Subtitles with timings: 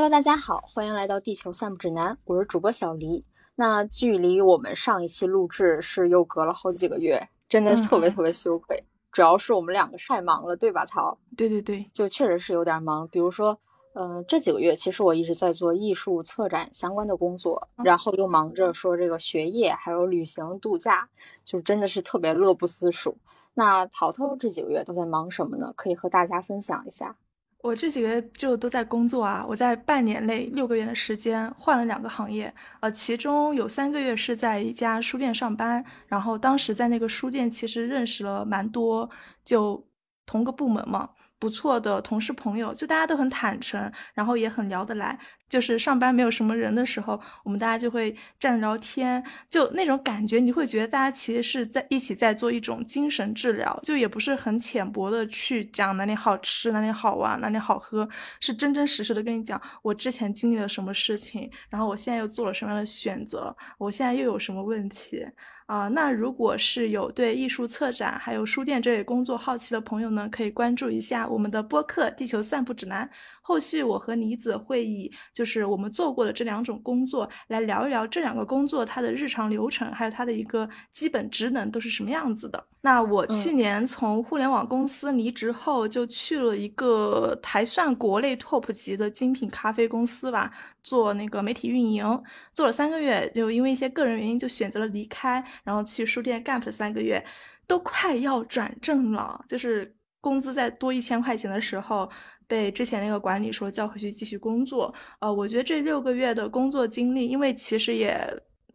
[0.00, 3.26] Hello，大家好，欢迎来到地球散步指南，我是主播小黎。
[3.56, 8.82] 那距离我们上一期录制是又隔了好几个月，真的特别特别羞愧。
[9.12, 11.18] 主要是我们两个太忙了，对吧，涛？
[11.36, 13.06] 对对对，就确实是有点忙。
[13.08, 13.60] 比如说，
[13.92, 21.10] 嗯，这几个月其实我一直在做艺术策展相关的工作，然后又忙着说这个学业，还有旅行度假，
[21.44, 23.18] 就真的是特别乐不思蜀。
[23.52, 25.74] 那淘淘这几个月都在忙什么呢？
[25.76, 27.18] 可以和大家分享一下。
[27.62, 39.08] 我这几个月就都在工作啊，我在半年内六个月的时间换了两个行业，呃，其中有三个月是在一家书店上班，然后当时在那个书店其实认识了蛮多，
[39.44, 39.86] 就
[40.24, 41.10] 同个部门嘛。
[41.40, 45.18] 不错的同事朋友，就大家都很坦诚，然后也很聊得来。
[45.48, 65.26] 就是上班没有什么人的时候，我们大家就会站着聊天，就那种感觉，你会觉得大家其实是在一起在做一种精神治疗，就也不是很浅薄的去讲哪里好吃、哪里好玩、哪里好喝，是真真实实的跟你讲我之前经历了什么事情，然后我现在又做了什么样的选择，我现在又有什么问题。
[65.70, 73.06] 啊，那如果是有对艺术策展还有书店这类工作好奇的朋友呢，可以关注一下我们的播客《地球散步指南》。
[73.50, 82.64] 后续我和妮子会以就是我们做过的这两种工作来聊一聊这两个工作它的日常流程，还有它的一个基本职能都是什么样子的。
[82.80, 90.48] 那我去年从互联网公司离职后，就去了一个还算国内 top 级的精品咖啡公司吧，
[90.84, 92.22] 做那个媒体运营，
[92.54, 97.20] 做了三个月，就因为一些个人原因就选择了离开，然后去书店 gap 三个月，
[97.66, 102.10] 都快要转正了，就是工资再多一千块钱的时候。
[102.50, 108.18] 被之前那个管理说叫回去继续工作，呃，我觉得这六个月的工作经历，因为其实也，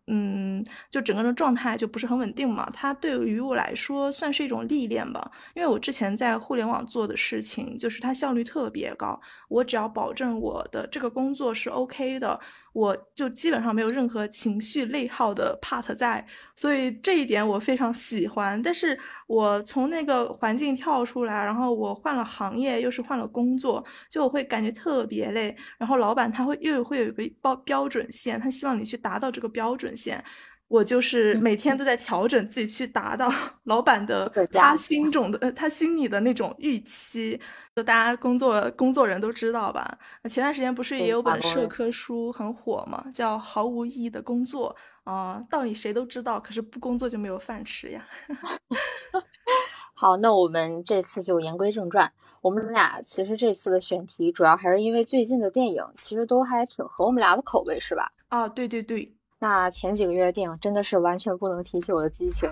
[0.07, 5.29] 嗯，就整个人状态就不是很稳定嘛，它对于我来说算是一种历练吧。
[5.55, 9.19] 因为我之前在互联网做的事情，就是它效率特别高，
[9.49, 12.39] 我只要保证我的这个工作是 OK 的。
[12.75, 16.25] 我就基本上没有任何情绪内耗的 part 在，
[16.57, 18.61] 所以这一点我非常喜欢。
[18.61, 25.55] 但是我从那个环境跳出来，然后我换了行业，又是换了工作，就我会感觉特别累。
[25.77, 30.21] 然后老板他会又会有一个标标准线，他希望你去达到这个标准线。
[30.67, 33.31] 我就是每天都在调整自己，去达到
[33.63, 37.39] 老板的他心中的呃他心里的那种预期。
[37.75, 39.97] 就大家工作工作人都知道吧？
[40.29, 44.73] 前段时间不是也有本社科书很火嘛，叫《毫无意义的工作》
[45.11, 48.07] 啊，道理谁都知道，可是不工作就没有饭吃呀。
[49.93, 52.11] 好，那我们这次就言归正传。
[52.41, 58.09] 我们俩其实这次的选题主要还是因为最近的电影其实都还挺合我们俩的口味，是吧？
[58.29, 59.14] 啊，对对对。
[59.39, 62.49] 那前几个月的电影真的是完全不能提起我的激情。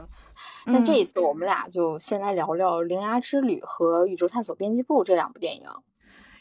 [0.66, 5.64] 那这一次我们俩就先来聊聊《铃芽之旅》和《宇宙探索编辑部》这两部电影。《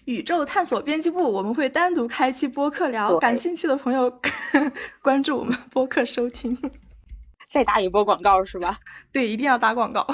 [0.04, 4.12] 宇宙探索编辑部》我们会单独开期播客聊，感兴趣的朋友
[5.00, 6.58] 关注我们播客收听。
[7.48, 8.78] 再打一波广告是吧？
[9.12, 10.04] 对，一定要打广告。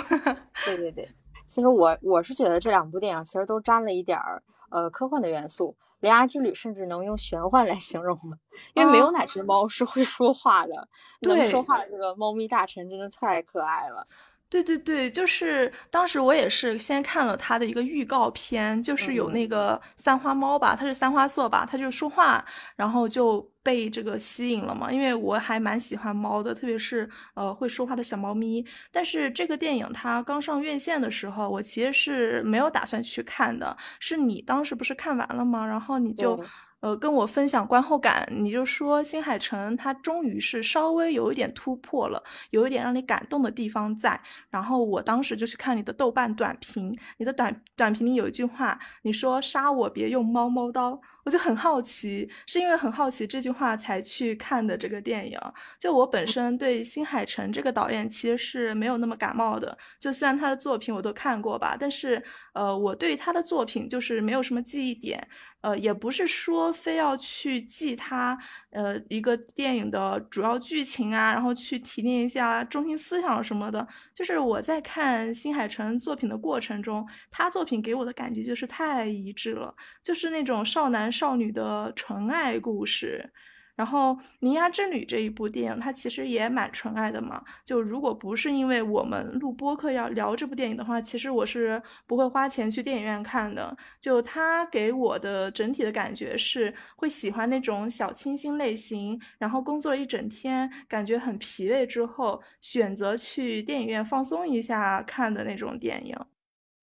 [0.66, 1.08] 对对对，
[1.46, 5.74] 其实我我是觉得这两部电影其实都沾了一点儿呃科幻的元素。
[6.00, 8.38] 《铃芽之旅》甚至能用玄幻来形容了，
[8.74, 10.88] 因为没有哪只猫是会说话的。
[11.20, 14.06] 能说话的这个猫咪大臣真的太可爱了。
[14.50, 22.42] 对对对，就是当时我也是先看了它的一个预告片，就是有那个三花猫吧，它是三花色吧，它就说话，
[22.74, 24.90] 然后就被这个吸引了嘛。
[24.90, 28.64] 因为我还蛮喜欢猫的，特别是呃会说话的小猫咪。
[28.90, 33.76] 但是这个电影它刚上院线的时候，我其实是没有打算去看的。
[34.00, 35.66] 是你当时不是看完了吗？
[35.66, 36.42] 然后你就。
[36.80, 44.20] 呃，跟我分享观后感，你就说新海诚他终于是稍微有一点突破了，有一点让你感动的地方在。
[44.48, 51.00] 然后我当时就去看你的豆瓣短评，你的短短评里有一句话，你说杀我别用猫猫刀。
[51.28, 55.38] 我就很好奇，是因为很好奇这句话才去看的这个电影。
[55.78, 59.76] 就我本身对新海诚这个导演其实是没有那么感冒的。
[59.98, 62.22] 就虽然他的作品我都看过吧，但是
[62.54, 65.28] 呃，我对他的作品就是没有什么记忆点。
[65.60, 68.38] 呃，也不是说非要去记他
[68.70, 73.84] 呃一个电影的主要剧情啊，然后去提炼一下中心思想什么的。
[74.14, 81.10] 就是我在看新海诚作品的过程中，他作品给我的感觉就是太一致了，就是那种少男。
[81.18, 83.28] 少女的纯爱故事，
[83.74, 87.42] 然后《铃芽之旅》这一部电影，它其实也蛮纯爱的嘛。
[87.64, 93.76] 就如果不是因为我们录播客要聊这部电影的话，其实我是不会花钱去电影院看的。
[94.00, 106.16] 就它给我的整体的感觉是会喜欢那种小清新类型，然后工作了一整天，感觉很疲惫之后，选择去电影院放松一下看的那种电影。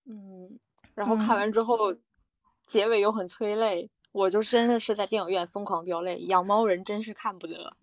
[0.08, 0.60] 嗯，
[0.94, 1.94] 然后看完之后，
[2.68, 3.90] 结尾又很催泪。
[4.16, 7.74] 我就真的是在电影院疯狂飙泪，养猫人真是看不得。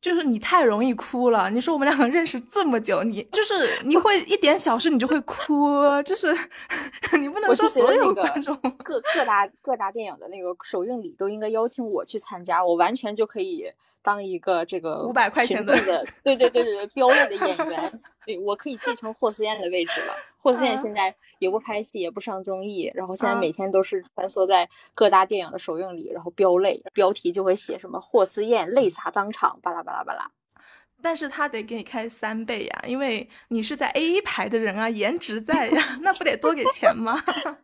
[0.00, 1.50] 就是你太容易哭了。
[1.50, 6.32] 你说我们两个认识这么久，你就是你会一点小事你就会哭，就是
[7.20, 13.66] 你不能说所有观众各各大各大电影的那个首映礼都应该邀请我去参加，我完全就可以。
[14.02, 15.74] 当一个这个五百块钱的，
[16.22, 20.14] 对对对对对，飙泪的演员，对我可以继承霍思燕的位置了。
[20.38, 30.30] 霍思燕现在也不拍戏，也不上综艺，然后现在每天都是穿梭在各大电影的首映礼，然后飙泪，标题就会写什么霍思燕泪洒当场，巴拉巴拉巴拉。
[31.02, 37.22] 但是他得给你开三倍呀，因为你是在 A 排的人啊，颜值在呀， 那不得多给钱吗？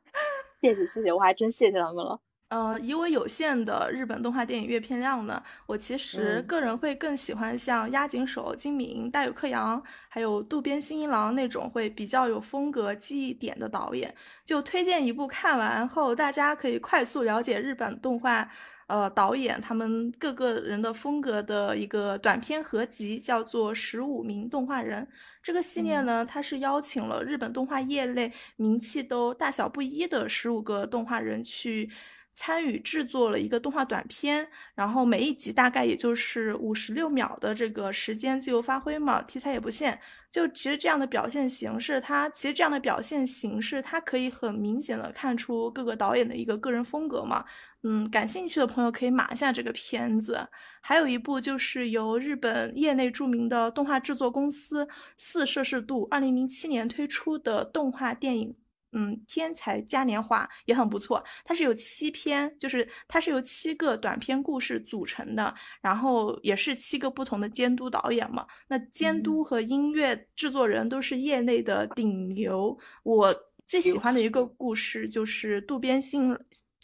[0.61, 2.19] 谢谢谢谢，我还真谢谢他们了。
[2.49, 14.15] 呃，以我有限的日本动画电影阅片量呢，我其实个人会更喜欢像押井守、金敏、大友克洋，还有渡边新一郎那种会比较有风格、记忆点的导演。
[14.45, 18.49] 就推荐一部看完后大家可以快速了解日本动画，
[18.87, 25.03] 呃，导演他们各个人的风格的一个短片合集，叫做《十五名动画人》。
[25.43, 31.91] 这个系列呢，它是邀请了日本动画业内名气都大小不一的十五个动画人去。
[32.37, 39.99] 参与制作了一个动画短片，然后每一集大概也就是五十六秒的这个时间，自由发挥嘛，题材也不限。
[40.31, 47.43] 就其实这样的表现形式，它其实这样的表现形式，它可以很明显的看出各个导演的一个个人风格嘛。
[47.83, 50.47] 嗯，感兴趣的朋友可以码一下这个片子。
[50.83, 54.87] 还有一部就是由日本业内著名的动画制作公司
[55.17, 58.55] 四摄氏度二零零七年推出的动画电影。
[58.99, 61.23] 嗯，天才嘉年华也很不错。
[61.45, 68.47] 它是有七篇，就是它是由七个短篇故事组成的，然后也是七个不同的监督导演嘛。
[68.69, 72.77] 那监督和音乐制作人都是业内的顶流。
[73.03, 73.35] 我
[73.67, 76.35] 最喜欢的一个故事就是渡边信。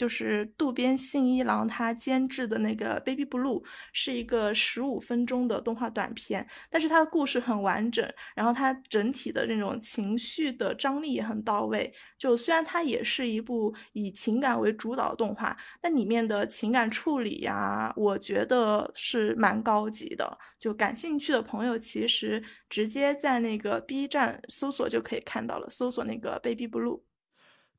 [0.03, 3.63] 就是渡边信一郎他监制的那个《Baby Blue》
[3.93, 8.05] 是一个十五分钟的动画短片，但是它的故事很完整，
[8.35, 11.95] 然后它整体的那种情绪的张力也很到位。
[12.19, 20.37] 就虽然它也是一部以情感为主导的动画，但里面的情感处理呀，我觉得是蛮高级的。
[20.59, 26.99] 就感兴趣的朋友，其实直接在那个 B 站搜索就可以看到了，搜索那个《Baby Blue》。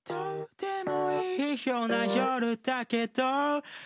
[0.05, 0.15] と
[0.57, 3.23] てもいいような夜だけど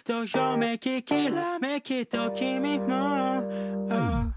[0.05, 3.43] どよめききらめきと君も、
[3.91, 4.33] 嗯，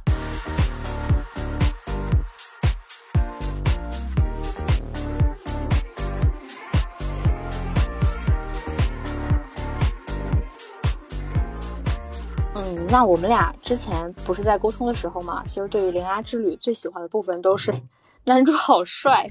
[12.90, 15.44] 那我们俩之前不是在沟通的时候嘛？
[15.46, 17.74] 其实对于《铃芽之旅》最喜欢的部分都是
[18.24, 19.30] 男主好帅。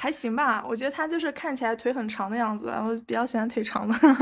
[0.00, 3.94] 还行吧，我觉得他就是看起来腿很长的样子，我比较喜欢腿长的。
[3.98, 4.16] 感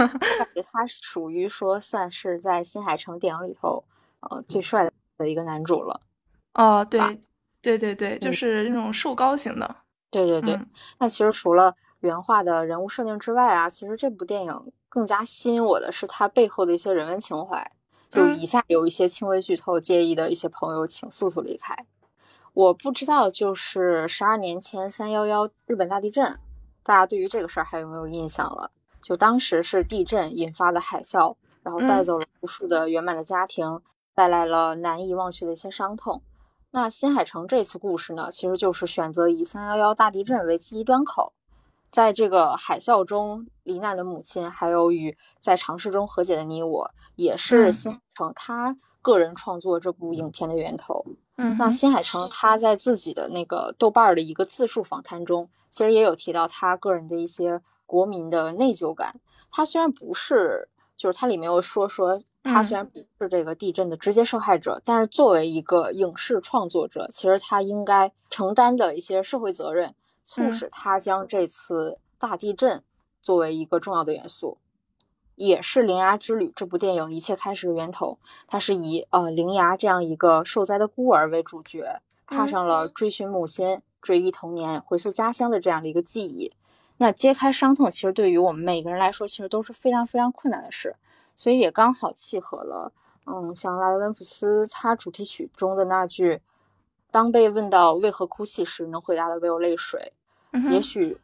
[0.53, 3.85] 觉 他属于说算是在新海诚电影里头，
[4.29, 6.01] 呃，最帅的一个男主了。
[6.55, 7.01] 哦，对，
[7.63, 9.77] 对对对，就是那种瘦高型的。
[10.11, 10.59] 对对对。
[10.99, 17.71] 那其实除了原画的人物设定之外啊，其实这部电影更加吸引我的是它背后的一些人文情怀。
[18.09, 21.87] 就以下有一些轻微剧透，介意的一些朋友请速速离开。
[22.59, 26.41] 我不知道，就是十二年前三幺幺日本大地震，
[26.83, 28.73] 大家对于这个事儿还有没有印象了？
[29.01, 33.81] 就当时是地震引发的海啸，然后带走了无数的圆满的家庭，
[34.13, 36.21] 带来了难以忘却的一些伤痛。
[36.73, 41.33] 那新海诚这次故事呢，其实就是选择以三幺幺大地震为记忆端口，
[41.93, 48.77] 在这个海啸中罹难的母亲，还有与在尝试中和解的你我，也是新海诚他
[49.09, 51.03] 个人创作这部影片的源头。
[51.39, 59.19] 嗯，那新海诚他在自己的那个豆瓣的一个自述访谈中，其实也有提到他个人的一些国民的内疚感。
[59.51, 72.85] 他虽然不是，就是他里面有说说，他虽然不是这个地震的直接受害者，但是作为一个影视创作者，其实他应该承担的一些社会责任，促使他将这次大地震
[73.23, 74.59] 作为一个重要的元素。
[75.39, 78.19] 也是《铃芽之旅》这部电影一切开始的源头。
[78.47, 86.53] 它是以呃铃芽这样一个受灾的孤儿为主角，踏上了追寻母亲、追忆童年、回溯家乡的这样的一个记忆。
[86.99, 90.97] 那揭开伤痛，其实对于我们每个人来说，其实都是非常非常困难的事。
[91.37, 92.93] 所以也刚好契合了，
[93.27, 96.41] 嗯，像拉德温普斯他主题曲中的那句
[97.13, 100.13] ：“当被问到为何哭泣时，能回答的唯有泪水。”
[100.71, 101.19] 也许。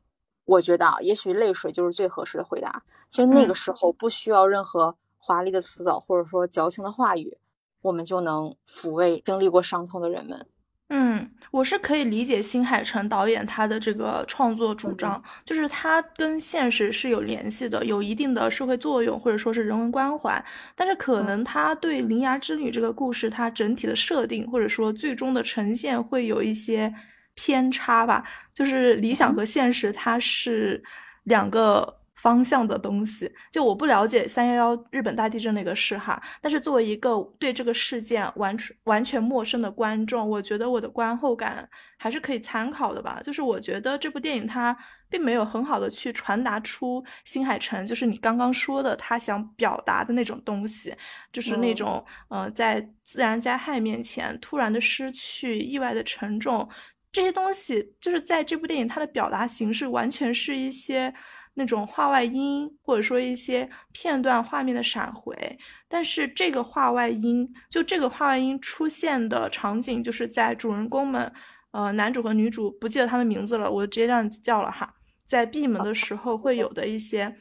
[0.44, 2.82] 我觉得啊，也许泪水就是最合适的回答。
[3.08, 7.36] 其实那个时候不需要任何华丽的辞藻，或者说矫情的话语，
[7.82, 10.46] 我们就能抚慰经历过伤痛的人们。
[10.90, 20.44] 嗯，我是可以理解新海诚导演他的这个创作主张，就是他跟现实是有联系的，有一定的社会作用或者说是人文关怀。
[20.74, 26.92] 但是可能他对《铃芽之旅》这个故事，它整体的设定或者说最终的呈现会有一些
[27.34, 30.82] 偏差吧，就是理想和现实它是
[31.24, 32.00] 两个。
[32.14, 43.20] 方向的东西，就我不了解三幺幺日本大地震那个事哈，但是作为一个对这个事件完全完全陌生的观众，我觉得我的观后感还是可以参考的吧。
[43.22, 44.74] 就是我觉得这部电影它
[45.10, 50.94] 并没有很好的去传达出新海诚就是你刚刚说的他想表达的那种东西，
[51.30, 56.66] 就是那种呃在自然灾害面前突然的失去、意外的沉重
[57.14, 61.14] 这些东西，就是在这部电影它的表达形式完全是一些。
[61.56, 65.56] 那种画外音，或者说一些片段画面的闪回，
[65.86, 71.32] 但是这个画外音，就这个画外音出现的场景，就是在主人公们，
[71.70, 74.92] 呃，男主和女主不记得他们名字了，我直接这样叫了哈，
[75.24, 77.32] 在闭门的时候会有的一些。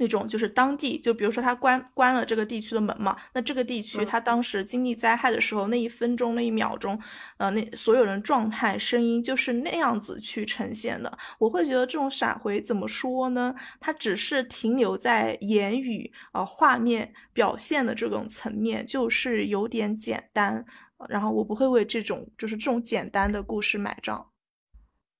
[0.00, 6.98] 那种就是当地，就比如说他关关了这个地区的门嘛，那这个地区他当时经历灾害的时候，那一分钟那一秒钟，
[7.36, 11.18] 呃，那所有人状态、声音就是那样子去呈现的。
[11.38, 13.54] 我会觉得这种闪回怎么说呢？
[13.78, 20.64] 它只是停留在言语啊画面表现的这种层面，就是有点简单。
[21.10, 24.28] 然后我不会为这种就是这种简单的故事买账。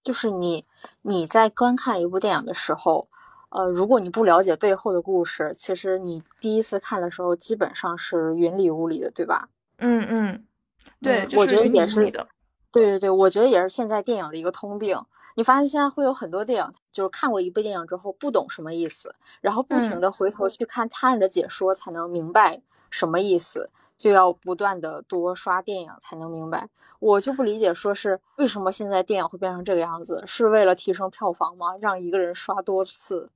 [0.02, 0.64] 就是你
[1.02, 3.09] 你在观看一部电影的时候。
[3.50, 9.48] 呃，如果你不了解背后的故事，其实你第一次看的时候基本上是云里雾里的，对吧？
[9.78, 10.46] 嗯嗯，
[11.02, 12.26] 对，我觉得也是的。
[12.72, 15.00] 对对对，我觉得也是现在电影的一个通病。
[15.34, 26.68] 你发现现在会有很多电影，就是看过一部电影之后不懂什么意思，然后不停的回头去看他人的解说才能明白什么意思，就要不断的多刷电影才能明白。
[26.98, 30.22] 我就不理解，说是为什么现在电影会变成这个样子？
[30.26, 31.76] 是为了提升票房吗？
[31.80, 33.30] 让一个人刷多次？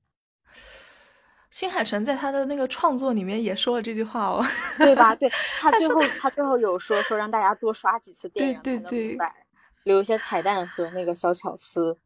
[1.49, 4.45] 新海诚在他的那个创作里面也说了这句话哦，
[4.77, 5.15] 对吧？
[5.15, 9.33] 对 他最后他最后有说说让大家多刷几次电影才能明白，
[9.83, 11.97] 留一些彩蛋和那个小巧思。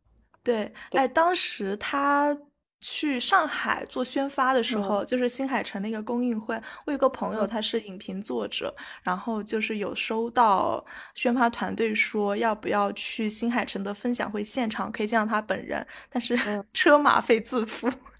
[0.43, 2.37] 对，哎，当时他。
[2.81, 6.57] 去上海做宣发的时候，就是新海诚那个公映会。
[6.85, 10.81] 我有个朋友，他是影评作者，然后就是有收到
[11.13, 16.37] 宣发团队说要不要去新海诚的分享会现场，可以见到他本人，但是
[16.71, 17.65] 车马费自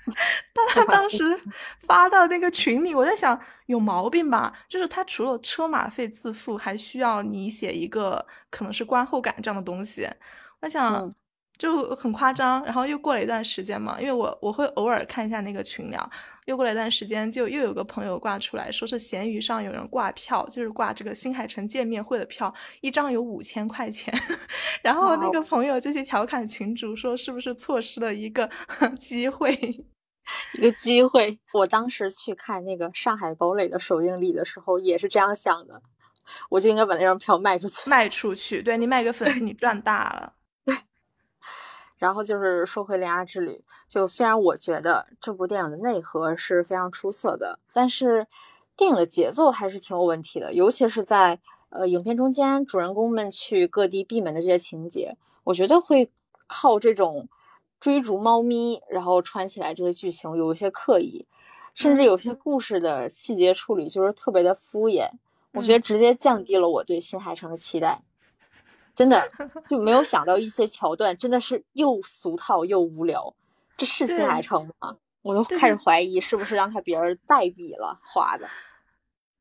[0.56, 0.62] 负。
[0.70, 1.40] 他当时
[1.80, 4.54] 发到那个群里，我在想有毛病吧？
[4.68, 10.08] 就是他除了车马费自付，还需要你写一个可能是观后感这样的东西。
[10.62, 11.14] 我想。
[11.58, 16.10] 就很夸张，然后又过了一段时间嘛，因为我我会偶尔看一下那个群聊，
[16.46, 24.14] 又过了一段时间，就又有个朋友挂出来说是闲鱼上有人挂票，就是挂这个新海诚见面会的票，一张有五千块钱，
[24.82, 28.50] 然后那个朋友就去调侃群主说是不是错失了一个
[28.98, 29.54] 机会，
[30.54, 31.40] 一个机会。
[31.54, 35.82] 我当时去看那个上海堡垒的首映礼的时候也是这样想的，
[36.50, 40.34] 我就应该把那张票卖出去，卖出去，对你卖给粉丝你赚大了。
[40.66, 40.76] 对
[41.98, 43.52] 然后就是说回《铃芽之旅》，
[43.88, 48.26] 就虽然我觉得这部电影的内核是非常出色的，但是
[48.78, 56.10] 电影的节奏还是挺有问题的，尤其是在呃影片中间，主人公们去各地闭门的这些情节，我觉得会
[56.48, 57.28] 靠这种
[57.80, 61.26] 追逐猫咪，然后穿起来这个剧情有一些刻意，
[61.74, 65.10] 甚至有些故事的细节处理就是特别的敷衍，
[65.54, 68.02] 我觉得直接降低了我对新海诚的期待。
[68.96, 69.32] 真的
[69.70, 73.34] 就没有想到一些桥段，真的是又俗套又无聊。
[73.78, 74.98] 这是新海诚吗？
[75.22, 78.46] 我都开始怀疑是不是让他别人代笔了画的。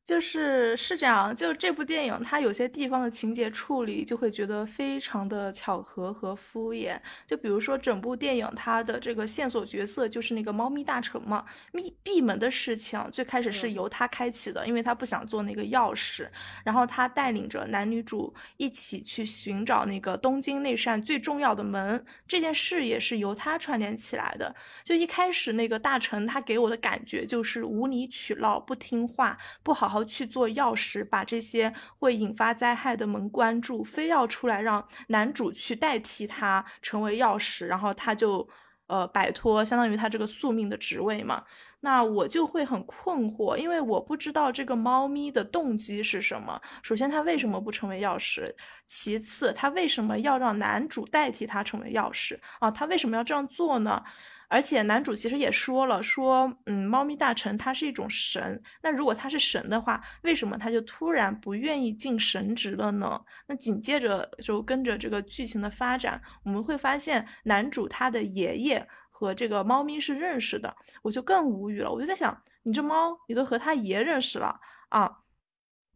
[0.09, 6.99] 就是是这样，就这部电影，它有些地方的情节处理就会觉得非常的巧合和敷衍。
[7.27, 16.27] 就比如说，整部电影它的这个线索角色就是那个猫咪大臣嘛，密闭门的事情最开始是由他开启的，因为他不想做那个钥匙，
[16.65, 24.55] 然后他带领着男女主一起去寻找那个东京那扇最重要的门，这件事也是由他串联起来的。
[24.83, 29.98] 就一开始那个大臣，他给我的感觉就是无理取闹、不听话、不好好。
[30.05, 38.49] 去做钥匙，把这些会引发灾害的门关住，非要出来让男主去代替他成为钥匙，然后他就
[38.87, 41.43] 呃摆脱相当于他这个宿命的职位嘛。
[41.81, 46.61] 那我就会很困惑，因为我不知道这个猫咪的动机是什么。
[46.83, 48.53] 首先，它为什么不成为钥匙？
[48.85, 52.69] 其次，它为什么要让男主代替他成为钥匙啊？
[52.69, 54.03] 他为什么要这样做呢？
[54.51, 63.21] 而且男主其实也说了，说嗯，猫咪大臣他是一种神，那如果他是神的话，为什么他就突然不愿意进神职了呢？
[63.47, 75.11] 那紧接着就跟着这个剧情的发展，我们会发现男主他的爷爷和这个猫咪是认识的，我就更无语了，我就在想，你这猫你都和他爷认识了啊，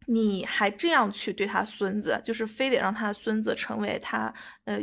[0.05, 4.31] 你还这样去对他孙子，就是非得让他孙子成为他
[4.65, 4.79] 呃。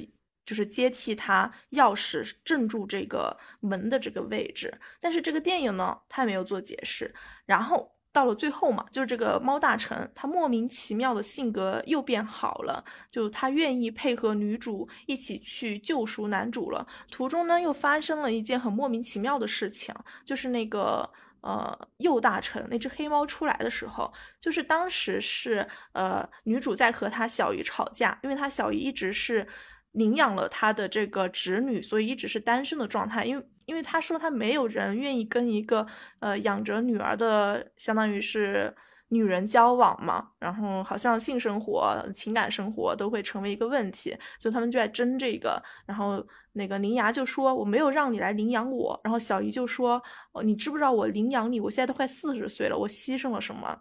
[0.50, 7.14] 就是接替他钥匙镇住这个门的这个位置，但是这个电影呢，他也没有做解释。
[7.46, 16.84] 然后到了最后嘛，就是这个猫大臣，他莫名其妙的性格又变好了，就他愿意配合女主一起去救赎男主了。
[17.12, 21.08] 途中呢，又发生了一件很莫名其妙的事情，就是那个
[21.42, 29.46] 呃右大臣那只黑猫出来的时候，就是当时是呃女主在和他小姨吵架，因为他小姨一直是。
[29.92, 33.24] 领养了他的这个侄女，所以一直是单身的状态。
[33.24, 35.86] 因为，因为他说他没有人愿意跟一个
[36.20, 38.74] 呃养着女儿的，相当于是
[39.08, 40.28] 女人交往嘛。
[40.38, 45.62] 然后好像性生活、情感生活都会成为一个问题，所以他们就在争这个。
[45.86, 50.00] 然后那个林芽就说：“我没有让你来领养我。”然后小姨就说
[50.32, 51.58] ：“哦，你知不知道我领养你？
[51.60, 53.76] 我现在都快四十岁了，我牺牲了什么？”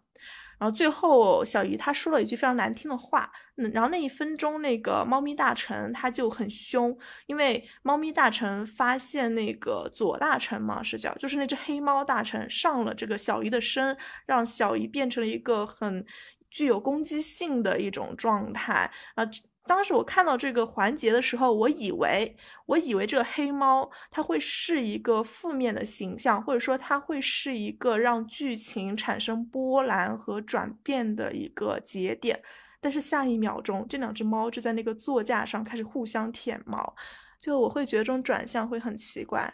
[0.60, 3.32] 然后最后，小姨她说了一句非常难听的话。
[3.56, 16.06] 嗯，然后那一分钟，那个猫咪大臣他就很凶，因为猫咪大臣发现那个左大臣嘛是叫，就是那只黑猫大臣上了这个小姨的身，让小姨变成了一个很
[16.50, 19.26] 具有攻击性的一种状态啊。
[19.70, 22.36] 当时我看到这个环节的时候，我以为，
[22.66, 32.42] 我以为这个黑猫它会是一个负面的形象，或者说它会是一个让剧情产生波澜和转变的一个节点。
[32.82, 36.92] 但是下一秒钟，这两只猫就在那个座驾上开始互相舔毛，
[37.40, 39.54] 就我会觉得这种转向会很奇怪。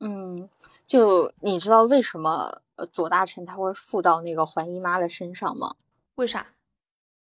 [0.00, 0.48] 嗯，
[0.84, 5.76] 就你知道为什么呃左大臣他会附到那个环姨妈的身上吗？
[6.16, 6.44] 为啥？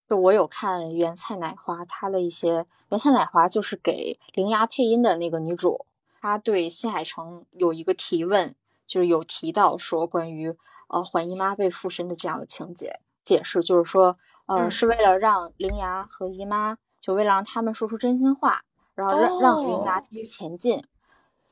[0.09, 5.85] 就我有看原菜奶花，她的一些原菜奶花就是给铃芽配音的那个女主，
[6.21, 8.55] 她对新海诚有一个提问，
[8.85, 10.55] 就是有提到说关于
[10.87, 18.63] 呃环姨妈被附身的这样的情节，解释就是说，呃是为了让铃芽和姨妈，就为了让他们说出真心话，
[18.95, 20.83] 然后让让铃芽继续前进，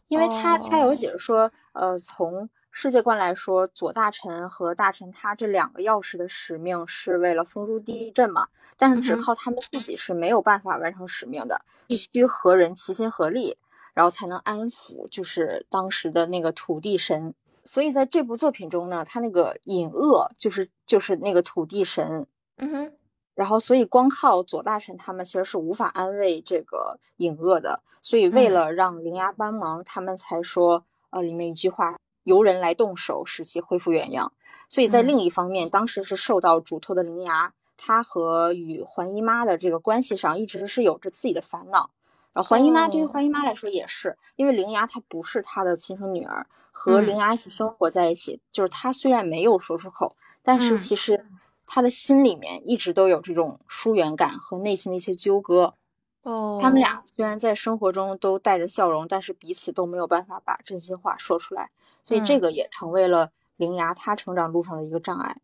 [0.08, 2.50] 因为他他有解释说，呃从。
[2.78, 8.50] 世界观来说，左大臣和大臣他这两个钥匙的使命是为了封住地震嘛？
[8.78, 13.56] 但是只靠他们自己是没有办法完成使命的，必须和人齐心合力，
[13.94, 17.34] 然后才能安抚就是当时的那个土地神。
[17.64, 22.28] 所以在这部作品中呢，他那个隐恶就是就是那个土地神。
[22.58, 22.92] 嗯哼。
[23.36, 27.82] 然后，所以光靠左大臣他们其实是无法安慰这个隐恶的。
[28.02, 31.96] 所以为了让灵牙帮忙，他们才说呃里面一句话。
[32.26, 34.34] 由人来动手，使其恢复原样。
[34.68, 41.90] 所以在另一方面，当时是受到嘱托的灵牙，他和与环姨妈的这个关系上，一直是有着自己的烦恼。
[42.34, 51.26] 然后环姨妈对于环姨妈来说也是，因为灵牙她不是她的亲生女儿，和灵牙一起生活在一起，就是她虽然没有说出口，但是其实
[51.66, 55.76] 她的心里面一直都有这种疏远感和内心的一些纠葛。
[56.24, 61.70] 哦，他们俩虽然在生活中都带着笑容，但是彼此都没有办法把真心话说出来。
[62.06, 65.38] 所以这个也成为了铃芽她成长路上的一个障碍，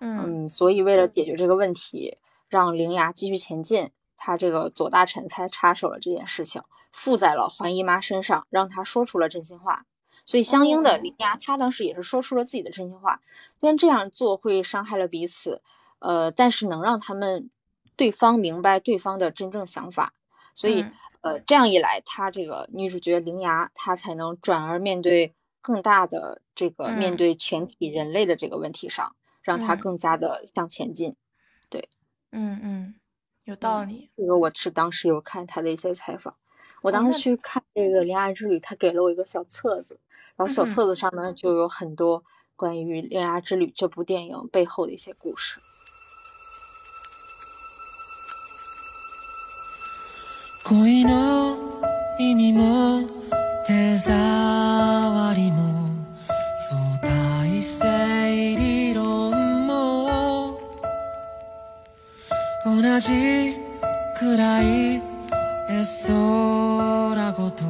[0.00, 9.84] 嗯，所以为了解决这个问题，让铃芽继续前进，他这个左大臣才插手了这件事情，附在了环姨妈身上，让她说出了真心话。
[10.24, 13.20] 所以相应的，铃芽她当时也是说出了自己的真心话，
[13.60, 15.62] 虽然这样做会伤害了彼此，
[16.00, 17.48] 呃，但是能让他们
[17.96, 20.12] 对方明白对方的真正想法，
[20.54, 20.84] 所以
[21.20, 25.34] 呃，这样一来，她这个女主角铃芽她才能转而面对。
[25.68, 31.14] 更大的这个面对全体人类的这个问题上，让他更加的向前进。
[31.68, 31.90] 对，
[32.32, 32.94] 嗯嗯，
[33.44, 34.08] 有道理。
[34.16, 36.34] 这个我是当时有看他的一些采访，
[36.80, 40.00] 我当时去看这个《恋爱之旅》，他给了我一个小册子，
[40.36, 42.24] 然后小册子上面就有很多
[42.56, 45.60] 关于《恋爱之旅》这部电影背后的一些故事。
[53.68, 55.90] 手触りも
[56.70, 60.58] 相対性理論も
[62.64, 63.54] 同じ
[64.16, 67.64] くらい絵空ごと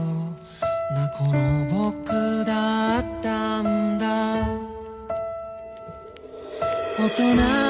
[0.94, 4.46] なこの僕だったんだ。
[6.96, 7.67] 大人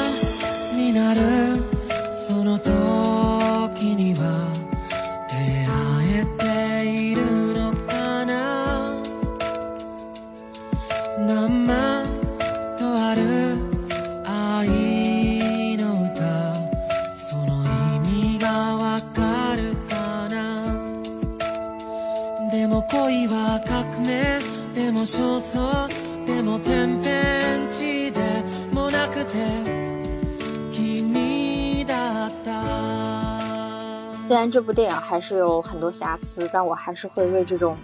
[34.39, 37.77] 然这部电影还是有很多瑕疵，但我还是会为这种，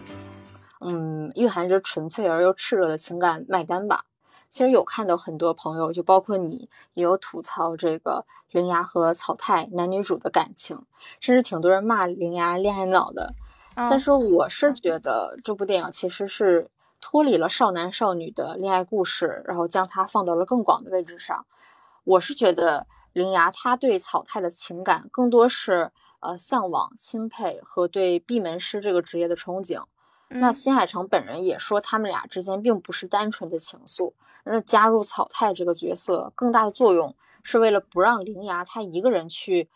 [0.80, 4.04] 嗯，蕴含着纯粹而又炽热的情感买单吧。
[4.48, 10.80] 其实有看到很多朋友，就包括你，也有吐槽这个铃芽和草太男女主的感情，
[11.18, 13.34] 甚至挺多人骂铃芽恋爱脑的。
[13.74, 21.44] 但是我是觉得这部电影其实是脱离了少男少女的恋爱故事，然后将它放到了更广的位置上。
[22.04, 25.90] 我是觉得铃芽她对草太的情感更多是
[26.24, 29.84] 呃向往、钦佩和对闭门师这个职业的憧憬。
[30.28, 34.14] 那新海诚本人也说，他们俩之间并不是单纯的情愫。
[34.44, 39.70] 那加入草太这个角色，更大的作用是为了不让铃芽她一个人去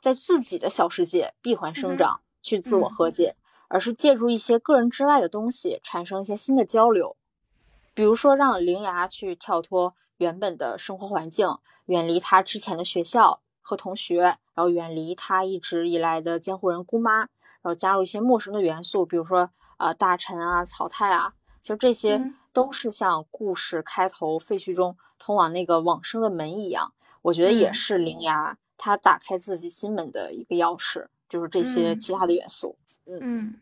[0.00, 3.36] 在自己的小世界闭环生长，去自我和解，
[3.68, 7.16] 而是借助一些个人之外的东西，产生一些新的交流。
[7.94, 17.28] 比如说，让铃芽去跳脱原本的生活环境，远离她之前的学校和同学，然后远离他一直以来的监护人姑妈，然
[17.62, 19.48] 后加入一些陌生的元素，比如说
[19.78, 22.34] 呃大臣啊草太啊，其实这些。
[22.54, 32.76] 都是像故事开头废墟中通往那个往生的门一样，我觉得也是灵芽他打开自己心门的一个钥匙，就是这些其他的元素。
[33.06, 33.18] 嗯。
[33.22, 33.60] 嗯，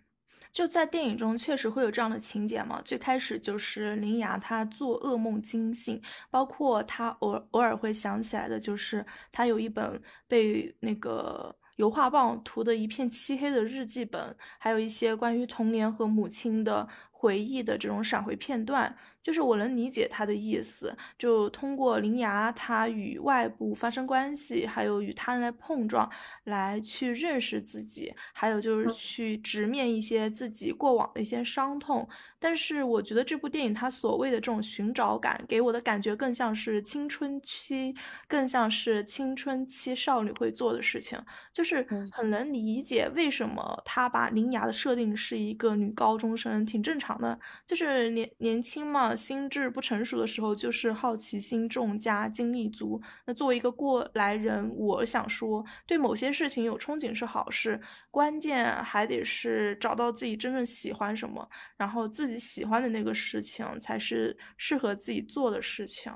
[0.52, 2.80] 就在电影中确实会有这样的情节嘛。
[2.84, 16.88] 最开始就是铃芽她做噩梦惊醒，包括她偶偶尔会想起来的，就是她有一本被那个油画棒涂的一片漆黑的日记本，还有一些关于童年和母亲的。
[17.20, 20.96] 回忆的这种闪回片段，就是我能理解他的意思。
[21.18, 26.11] 就通过铃芽，他与外部发生关系，还有与他人来碰撞，
[26.44, 32.09] 来去认识自己，还有就是去直面一些自己过往的一些伤痛。
[32.42, 37.94] 但是我觉得这部电影它所谓的这种寻找感，给我的感觉更像是青春期，
[38.26, 41.18] 更像是青春期少女会做的事情，
[41.52, 47.20] 就是很能理解为什么他把铃芽的设定是一个女高中生，挺正常。
[47.20, 53.00] 的，就是年年轻嘛，心智不成熟的时候，就是好奇心重加精力足。
[53.26, 66.12] 那作为一个过来人，我想说，对某些事情有憧憬是好事，关键还得是找到自己真正喜欢什么，然后自己喜欢的那个事情才是适合自己做的事情。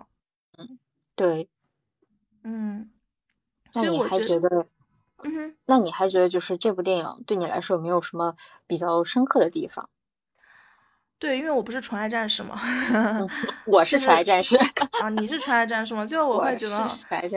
[0.59, 0.79] 嗯，
[1.15, 1.49] 对，
[2.43, 2.91] 嗯，
[3.73, 4.67] 那你还觉得，
[5.67, 9.89] 那你还觉得就是这部电影对你来说有没有什么比较深刻的地方？
[11.19, 12.61] 对，因为我不是纯爱战士嘛，
[13.67, 14.57] 我是纯爱战士
[15.01, 16.05] 啊，你是纯爱战士吗？
[16.05, 16.87] 就我会觉得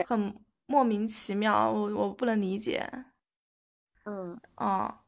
[0.06, 0.34] 很
[0.66, 2.86] 莫名其妙，我我不能理解。
[4.04, 5.00] 嗯啊，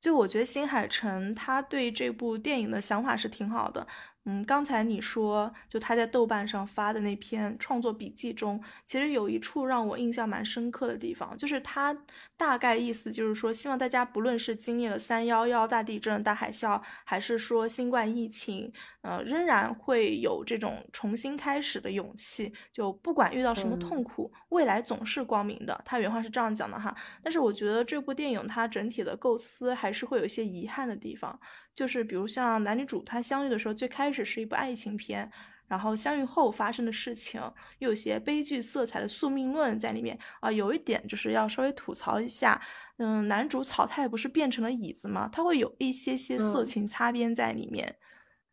[0.00, 3.86] 就我觉得新海诚他对这部电影的想法是挺好的。
[4.24, 11.96] 嗯，刚才你说，就他在豆瓣上发的那篇创作笔记中，其实有一处让我印象蛮深刻的地方，就是他
[12.36, 22.52] 大概意思就是说，希望大家不论是经历了三幺幺大地震、大海啸，还是说新冠疫情，呃，仍然会有这种重新开始的勇气。
[22.70, 25.80] 就不管遇到什么痛苦，未来总是光明的。
[25.84, 26.94] 他原话是这样讲的哈。
[27.24, 31.36] 但是我觉得这部电影它整体的构思还是会有一些遗憾的地方。
[31.74, 35.30] 就是比如像男女主他相遇的时候，最开始是一部爱情片，
[35.66, 37.40] 然后相遇后发生的事情
[37.78, 40.52] 又有些悲剧色彩的宿命论在里面啊。
[40.52, 42.60] 有一点就是要稍微吐槽一下，
[42.98, 45.30] 嗯，男主草太不是变成了椅子吗？
[45.32, 47.96] 他会有一些些色情擦边在里面。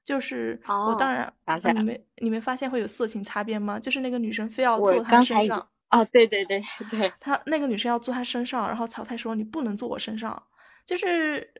[0.05, 1.31] 就是我当然，
[1.75, 3.77] 你没你没发现会有色情擦边吗？
[3.77, 10.41] 就是那个女生非要坐他身上啊，对对对对，他那个女生要坐他身上，然后草太说你不能坐我身上，
[10.85, 11.53] 就是。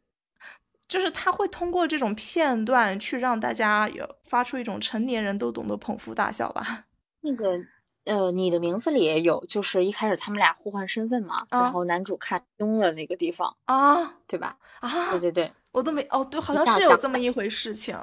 [0.90, 6.86] 就是他会通过这种片段去让大家有发出一种成年人都懂得捧腹大笑吧。
[7.22, 7.58] 那个，
[8.06, 14.58] 呃，你的名字里也有，就是一开始他们俩互换身份嘛，然后男主看胸的那个地方啊，对吧？
[14.82, 17.96] 啊，对对对，我都没哦，对，好像是有这么一回事情，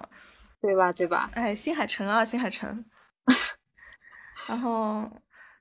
[0.63, 0.93] 对吧？
[0.93, 1.29] 对吧？
[1.35, 2.85] 哎，新海诚啊，新海诚，
[4.47, 5.11] 然后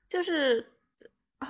[0.08, 0.72] 就是。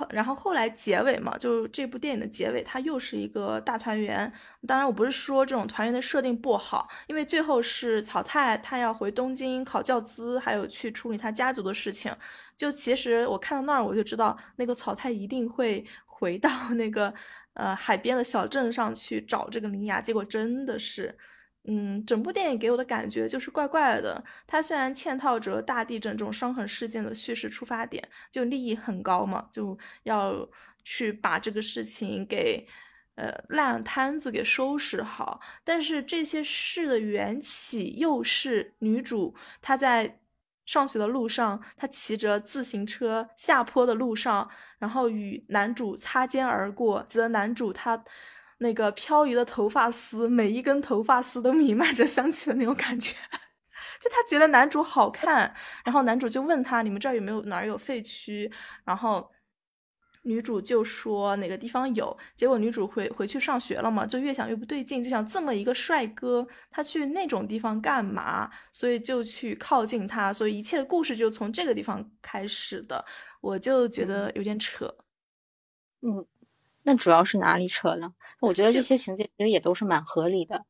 [0.09, 4.31] 然后后来结尾嘛，就这部电影的结尾，它又是一个大团圆。
[4.67, 12.13] 当然，我不是说这种团圆的设定不好，因为最后是草太他要回东京考教资，还有去处理他家族的事情。
[12.57, 17.13] 就其实我看到那儿，我就知道那个草太一定会回到那个
[17.53, 20.01] 呃海边的小镇上去找这个铃芽。
[20.01, 21.17] 结果真的是。
[21.69, 24.23] 嗯，整部电影给我的感觉就是怪怪的。
[24.47, 30.47] 它虽然嵌套着大地震这种伤痕事件的叙事出发点，就利益很高嘛，就要
[30.83, 32.65] 去把这个事情给，
[33.15, 35.41] 呃烂摊子给收拾好。
[35.65, 40.19] 但是这些事的缘起又是女主她在
[40.65, 44.49] 上学的路上，她骑着自行车下坡的路上，
[44.79, 48.01] 然后与男主擦肩而过，觉得男主他
[48.59, 53.13] 那个飘移的头发丝，每一根头发丝都弥漫着香气的那种感觉。
[53.99, 58.51] 就他觉得男主好看，然后男主就问他：“你们这儿有没有哪儿有废墟？”
[58.85, 59.31] 然后
[60.23, 68.49] 女主就说：“哪个地方有？”结果女主回回去上学了嘛，就越想越不对劲，就想这么一个帅哥，他去那种地方干嘛？
[68.71, 73.03] 所以就去靠近他，所以一切的故事就从这个地方开始的。
[73.41, 74.93] 我就觉得有点扯。
[76.01, 76.23] 嗯，
[76.87, 78.13] 那主要是哪里扯呢？
[78.39, 80.63] 我觉得这些情节其实也都是蛮合理的。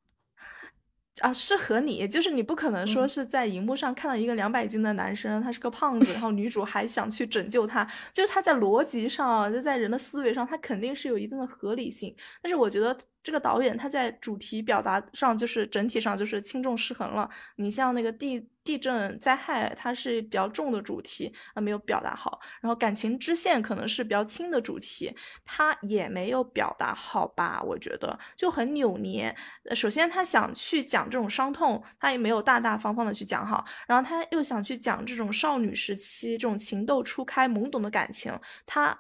[1.22, 12.16] 啊，适合你，就是你不可能说是在荧幕上看到一个两百斤的男生，他是个胖子，然后女主还想去拯救他，就是他在逻辑上，就在人的思维上，他肯定是有一定的合理性。
[12.42, 17.30] 但是我觉得这个导演他在主题表达上，就是整体上就是轻重失衡了。
[17.56, 18.50] 你像那个地。
[18.68, 22.38] 地震灾害，它是比较重的主题啊，没有表达好。
[22.60, 27.64] 然后感情支线可能是比较轻的主题，它也没有表达好吧？
[27.64, 29.34] 我觉得就很扭捏。
[29.74, 33.64] 首先他想去讲这种伤痛，他也没有大大方方的去讲好。
[33.88, 39.00] 然后他又想去讲这种少女时期这种情窦初开、懵懂的感情，他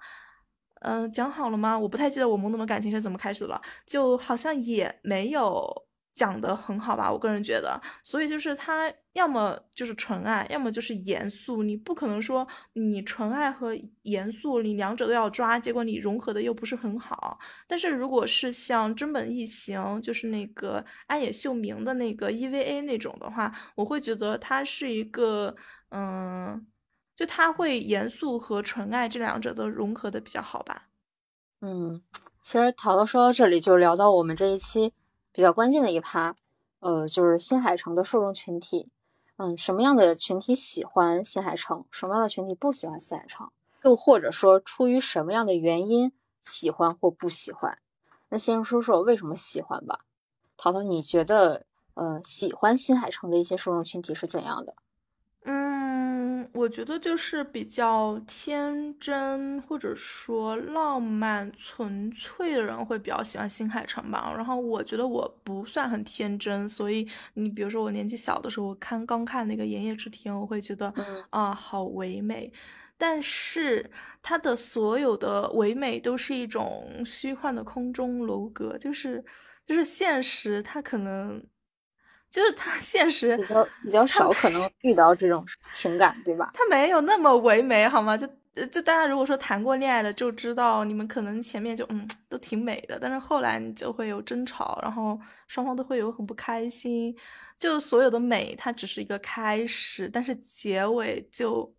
[0.81, 1.77] 嗯讲好了吗？
[1.77, 5.87] 我不太记得我懵懂的感情是怎么开始的了，就好像也没有。
[6.17, 17.37] 讲的很好吧，我个人觉得，所以就是他要么就是纯爱，要么就是严肃，你不可能说你纯爱和严肃你两者都要抓，结果你融合的又不是很好。
[17.67, 25.55] 但是如果是像真本一行，就是那个安野秀明的那个 EVA 那种的话，我会觉得他是一个，
[25.91, 26.65] 嗯，
[27.17, 30.87] 就他会严肃和纯爱这两者都融合的比较好吧。
[31.59, 32.01] 嗯，
[32.41, 34.93] 其实淘淘说到这里就聊到我们这一期。
[35.33, 36.35] 比较关键的一趴，
[36.79, 38.89] 呃，就是新海诚的受众群体，
[39.35, 43.47] 嗯，什么样的群体喜欢新海诚，什么样的群体不喜欢新海诚，
[43.83, 47.77] 又或者说出于什么样的原因喜欢或不喜欢？
[48.29, 50.05] 那先说说为什么喜欢吧。
[50.57, 54.73] 淘淘，你觉得，呃，喜欢新海诚的一些受众群体是怎样的？
[56.67, 64.33] 嗯，我觉得就是比较天真或者说浪漫纯粹的人会比较喜欢新海诚吧。
[64.35, 70.93] 然后我觉得我不算很天真，所以你比如说我年纪小的时候，我看刚看那个《炎夜之庭》，我会觉得
[71.29, 72.51] 啊好唯美，
[72.97, 73.89] 但是
[74.21, 79.23] 它的所有的唯美都是一种虚幻的空中楼阁，就是
[79.65, 81.41] 就是现实它可能。
[82.31, 86.51] 就是他 现实比较比较少，可能遇到这种 情感，对吧？
[86.53, 88.15] 他没有那么唯美，好吗？
[88.17, 88.27] 就
[88.71, 97.15] 就大家如果说谈过恋爱的，就知道你们可能前面就嗯都挺美的，但是后来你就会有争吵，然后双方都会有很不开心。
[97.59, 101.71] 就所有的美，它只是一个开始，但是结尾就。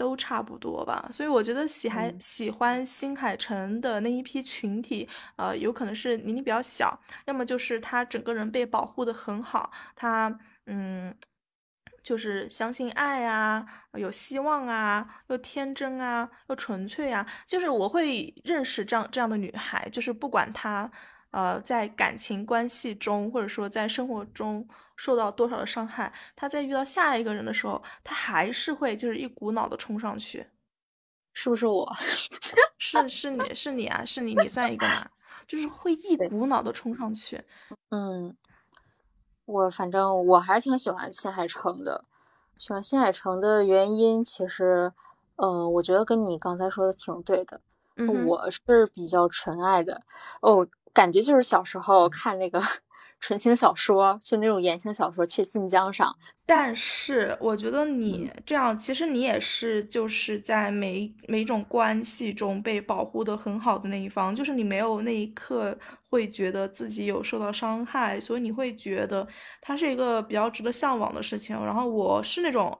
[0.00, 10.34] 都差不多吧，所以我觉得喜还喜欢新海诚的那一批群体，呃，有可能是年龄比较小，要么就是他整个人被保护的很好，他
[10.64, 11.14] 嗯，
[12.02, 20.90] 就是相信爱啊，有希望啊，又天真啊，又纯粹啊，就是我会认识这样这样的女孩，就是不管她。
[21.30, 24.66] 呃，在感情关系中，或者说在生活中
[24.96, 30.46] 受到多少的伤害，他在遇到下一个人的时候，他还是会就是一股脑的冲上去，
[31.32, 31.90] 是不是我？
[32.78, 35.08] 是是你是你啊，是你，你算一个嘛？
[35.46, 37.42] 就是会一股脑的冲上去。
[37.90, 38.34] 嗯，
[39.44, 42.04] 我反正我还是挺喜欢新海诚的，
[42.56, 44.92] 喜欢新海诚的原因，其实，
[45.36, 47.60] 嗯，我觉得跟你刚才说的挺对的。
[48.24, 50.02] 我是比较纯爱的
[50.40, 50.66] 哦。
[50.92, 52.60] 感觉就是小时候看那个
[53.20, 56.16] 纯情小说，就那种言情小说，去晋江上。
[56.46, 69.26] 但是我觉得你这样，其实你也是就是在每每种关系中被保护的很好的那一方，就是你没有那一刻会觉得自己有受到伤害，所以你会觉得
[69.60, 71.54] 它是一个比较值得向往的事情。
[71.64, 72.76] 然后我是那种，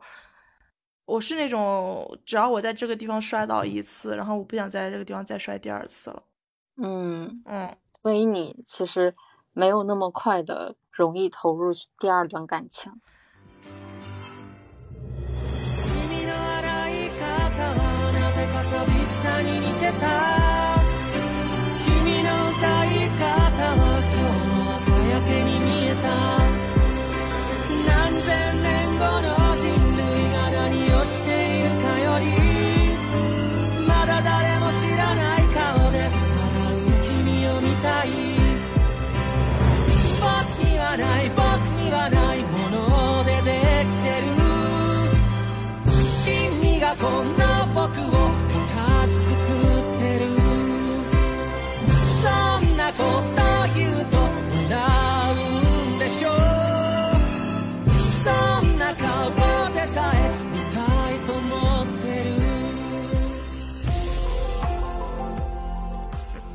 [1.05, 6.23] 我是那种，只要我在这个地方摔倒一次，然后我不想在这个地方再摔第二次了。
[6.77, 7.77] 嗯嗯。
[8.03, 9.15] 所以你其实
[9.53, 12.93] 没有那么快的容易投入第二段感情。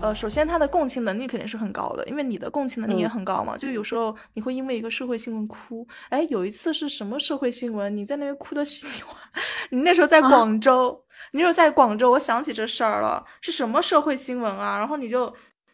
[0.05, 3.57] 呃，首先他的共情能力肯定是很高的，因为你的共情能力也很高嘛。
[3.57, 7.95] 就有时候你会因为一个社会新闻哭，哎，有一次是什么社会新闻？
[7.97, 9.17] 你在那边哭的稀里哗，
[9.71, 14.77] 你那时候在广州，你那时候在广州，我想起这事儿了，是什么社会新闻啊？
[14.77, 15.25] 然后你就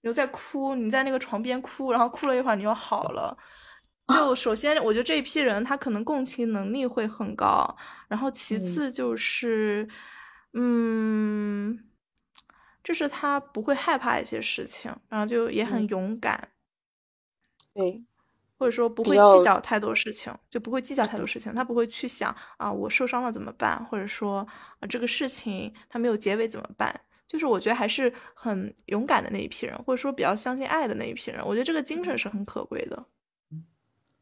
[0.02, 3.38] 你就在哭，你在那个床边哭，然后哭了一会儿你就好了。
[4.08, 7.76] 就 首先，我觉得这一批人他可能共情能力会很高，
[8.08, 9.86] 然后其次就是，
[10.54, 11.78] 嗯。
[12.84, 16.50] 就是他不会害怕一些事情，然后就也很勇敢，
[17.74, 18.04] 对，
[18.58, 21.54] 或者说不会计较太多事情，就不会计较太多事情。
[21.54, 24.39] 他不会去想啊，我受伤了怎么办，或者说
[24.80, 27.00] 啊这个事情他没有结尾怎么办？
[27.28, 31.41] 就是我觉得还是很勇敢的那一批人，或者说比较相信爱的那一批人。
[31.46, 33.06] 我觉得这个精神是很可贵的，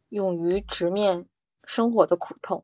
[0.10, 1.26] 勇于直面
[1.63, 2.63] 生活的苦痛。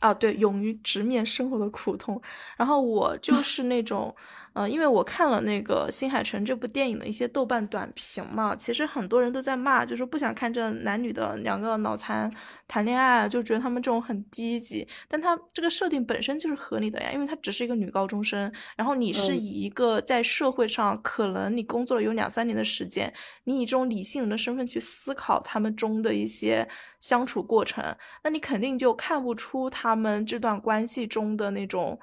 [0.00, 2.20] 啊，对，勇于直面生活的苦痛。
[2.56, 4.14] 然后我就是那种。
[4.54, 12.28] 呃，因为我看了那个《新海诚》这部电影的一些豆瓣短评嘛，其实很多人都在骂，就是不想看这男女的两个脑残
[12.68, 14.86] 谈恋爱，就觉得他们这种很低级。
[15.08, 23.12] 但他这个设定本身就是合理的呀，因为他只是一个女高中生，然后你是以一个在社会上可能你工作了有两三年的时间，
[23.44, 26.68] 你以这种理性人的身份去思考他们中的一些
[27.00, 27.82] 相处过程，
[28.22, 31.98] 那你肯定就看不出他们这段关系中的那种。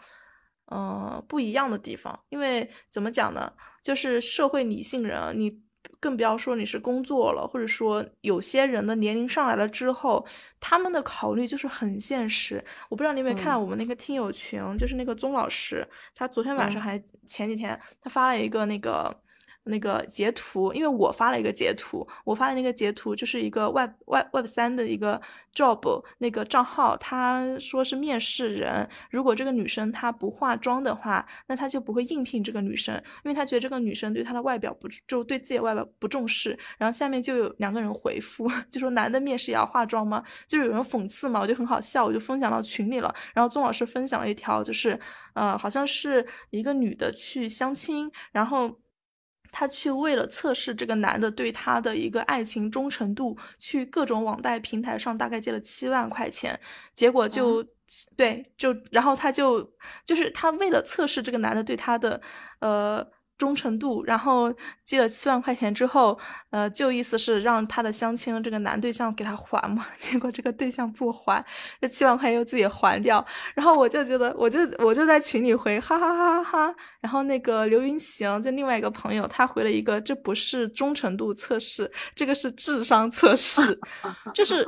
[0.72, 3.54] 嗯，不一样的地方，因为怎么讲呢？
[3.84, 5.62] 就是社会理性人，你
[6.06, 10.24] 更不要说你是工作了，或者说有些人的年龄上来了之后，
[10.60, 12.64] 他们的考虑就是很现实。
[12.90, 19.25] 我不知道你有没有看到我们那个听友群，就是那个宗老师，他昨天晚上还前几天，他发了一个那个。
[19.66, 25.20] 那个截图，因为我发了一个截图，我发的那个截图就是一个 Web Web Web 三的一个
[25.54, 36.58] job 那个账号，他说是面试人，如果这个女生她不化妆的话，那他就不会应聘这个女生，因为他觉得这个女生对她的外表不就对自己的外表不重视。
[36.78, 40.24] 然后下面就有两个人回复， 就说男的面试也要化妆吗？
[40.48, 43.14] 就有人讽刺嘛，我就很好笑，我就分享到群里了。
[43.34, 45.00] 然后宗老师分享了一条，就是
[45.34, 48.78] 呃，好像是一个女的去相亲，然后。
[49.58, 56.60] 他去为了测试这个男的对她的一个爱情忠诚度，去各种网贷平台上大概借了七万块钱，
[56.94, 57.64] 结果就
[58.18, 59.64] 对，就然后她就
[60.04, 62.22] 就是她为了测试这个男的对她的
[62.60, 63.15] 呃。
[63.38, 66.18] 忠诚度，然后借了七万块钱之后，
[66.52, 71.44] 呃，就意思是让他的相亲这个男对象给他还嘛， 结果这个对象不还，
[71.82, 83.78] 这七万块钱又自己还掉，然后我就觉得，我就我就在群里回哈哈哈哈哈，然后那个刘云行就另外一个朋友，他回了一个，这不是忠诚度测试，这个是智商测试，
[84.34, 84.66] 就是，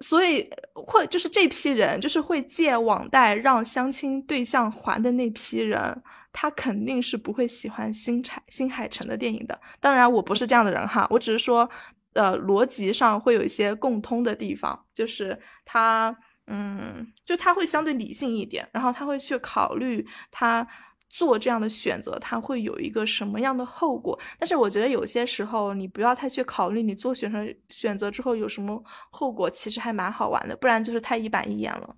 [0.00, 6.02] 所以会就是这批人，就是会借网贷让相亲对象还的那批人。
[6.32, 9.60] 他肯定是不会喜欢新海新海诚的电影的。
[9.80, 11.68] 当然，我不是这样的人哈，我只是说，
[12.14, 16.16] 呃，逻辑上会有一些共通的地方，就是他，
[16.46, 20.66] 嗯，就他会相对理性一点，然后他会去考虑他
[21.08, 24.18] 做这样的选择，他会有一个什么样的后果。
[24.38, 31.96] 但是我觉得有些时候你不要太去考虑你做选择选择之后有什么后果，其实还蛮好玩的，不然就是太一板一眼了。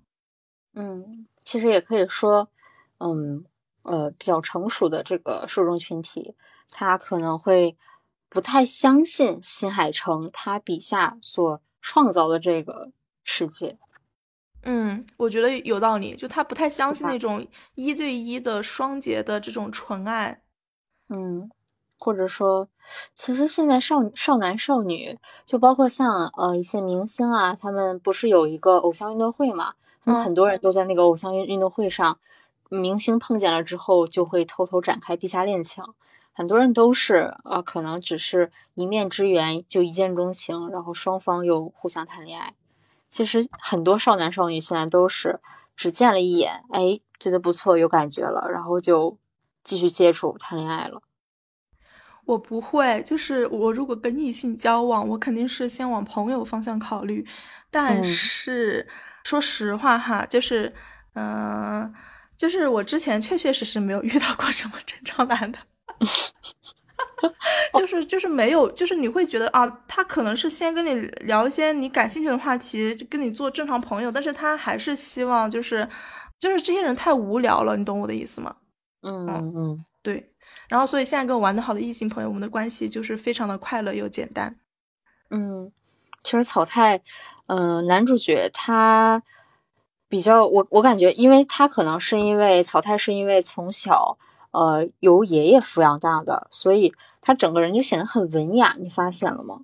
[0.75, 2.49] 嗯，其实也可以说，
[2.99, 3.45] 嗯。
[3.85, 6.35] 呃，比较成熟的这个受众群体，
[6.71, 7.77] 他可能会
[8.29, 12.91] 不太相信新海诚他笔下所创造的这个
[13.23, 13.77] 世界。
[14.63, 20.41] 嗯，我觉得有道理，就他不太相信那种一对一的双节的这种纯爱。
[21.09, 21.47] 嗯，
[21.99, 22.67] 或者说，
[23.13, 29.75] 其实现在少少男少女，就包括像呃一些明星啊，他们不是有一个偶像运动会嘛？
[30.03, 32.17] 他们很多人都在那个偶像运运动会上。
[32.69, 35.83] 明星碰见了之后，就会偷偷展开地下恋情。
[36.37, 42.53] 很多人都是啊，可能只是一面之缘，就一见钟情，然后双方又互相谈恋爱。
[43.07, 45.39] 其实很多少男少女现在都是
[45.77, 49.17] 只见了一眼，哎，觉得不错，有感觉了，然后就
[49.63, 51.01] 继续接触谈恋爱了。
[52.25, 57.25] 我不会，就是我如果跟异性交往，我肯定是先往朋友方向考虑。
[57.71, 58.85] 但是
[59.23, 60.73] 说实话哈，就是
[61.13, 61.93] 嗯。
[62.37, 65.59] 就是我之前确确实实没有遇到过什么正常男的，
[67.79, 70.93] 就是就是没有，就是你会觉得啊，他可能是先跟你
[71.25, 75.87] 聊一些你感兴趣的话题，跟你做正常朋友，但是他还是希望就是，
[76.39, 78.55] 就是这些人太无聊了，你懂我的意思吗？
[79.01, 80.31] 嗯嗯，对。
[80.67, 84.57] 然后，所以现在跟我玩的好的异性朋友，我们的关系就是非常的快乐又简单。
[85.29, 85.71] 嗯，
[86.23, 86.99] 其实草太，
[87.47, 89.21] 嗯，男主角他
[90.15, 94.17] 比较我我感觉，因为他可能是因为草太是因为从小
[94.51, 98.77] 呃由爷爷抚养大的，所以他整个人就显得很文雅。
[98.79, 99.59] 你发现了吗？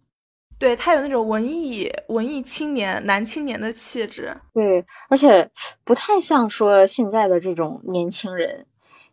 [0.60, 4.36] 对他有那种文艺文艺青年男青年的气质。
[4.54, 5.50] 对，而且
[5.86, 8.66] 不太像说现在的这种年轻人，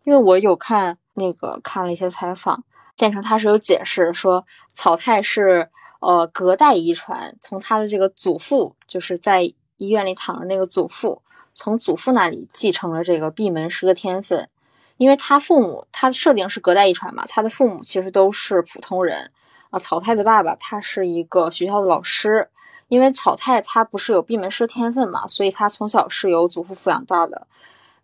[0.03, 2.65] 因为我有看那个看了一些采访，
[2.97, 5.71] 建成他是有解释说草太是。
[6.01, 9.43] 呃，隔代遗传，从他的这个祖父，就是在
[9.79, 11.23] 医院里躺着那个祖父，
[11.59, 14.49] 从祖父那里继承了这个闭门师的天分。
[14.97, 19.33] 因为他父母，他的设定是隔代遗传嘛，他的父母其实都是普通人
[19.71, 19.79] 啊。
[19.81, 22.49] 草太的爸爸他是一个学校的老师，
[22.87, 27.49] 因为草太他不是有闭门师天分嘛，所以他从小是由祖父抚养大的。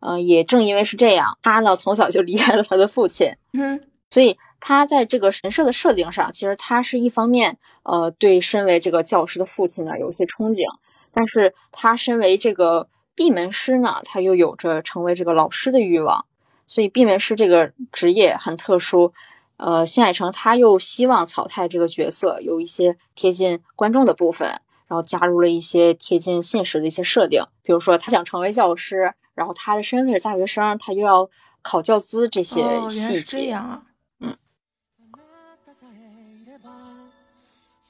[0.00, 3.36] 嗯，也正因为是这样，他呢从小就离开了他的父亲。
[3.52, 3.80] 嗯，
[4.10, 4.36] 所以。
[4.66, 10.64] 他在这个神社的设定上，其实他是一方面，呃，对身为这个教师的父亲呢有一些憧憬，
[11.12, 16.26] 但是他身为这个闭门师呢，他又有着成为这个老师的欲望，
[16.66, 19.12] 所以闭门师这个职业很特殊。
[19.56, 24.48] 呃，新海诚他又希望草太这个角色有一些贴近观众的部分，
[24.88, 31.30] 然后加入了一些贴近现实的一些设定，比如说他想成为教师，然后他的身份是大学生，他又要
[31.62, 33.56] 考教资这些细节。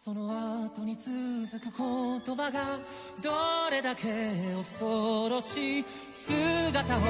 [0.04, 2.78] その後に続く言葉が
[3.22, 7.06] どれだけ恐ろしい姿をし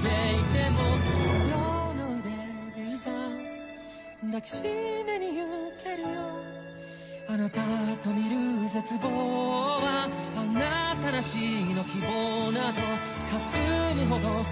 [0.00, 0.78] ていても
[1.50, 1.56] 両
[1.94, 2.30] の腕
[2.84, 3.10] でいざ
[4.22, 5.44] 抱きしめに行
[5.82, 6.08] けるよ
[7.26, 7.60] あなた
[8.00, 9.08] と見る絶望
[9.80, 12.80] はあなたなしの希望など
[13.28, 14.44] 霞むほど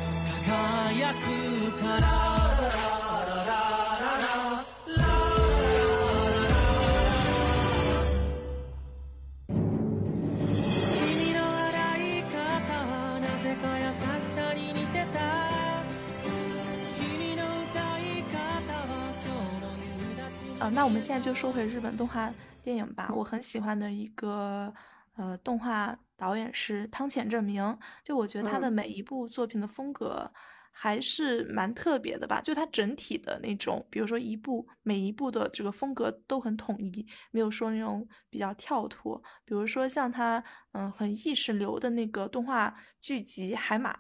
[0.45, 2.98] 輝くから
[20.75, 22.33] 那我们现在就说回日本动画
[22.63, 23.09] 电影吧。
[23.15, 24.73] 我很喜欢的一个
[25.17, 30.31] 呃动画导演是汤浅证明，就我觉得他的每一部作品的风格
[30.71, 32.41] 还是蛮特别的吧。
[32.41, 39.23] 就他整体的那种，比如说一部每一部的这个风格都很统一，没有说那种比较跳脱。
[39.45, 40.43] 比如说像他
[40.73, 43.93] 嗯很意识流的那个动画剧集《海马》。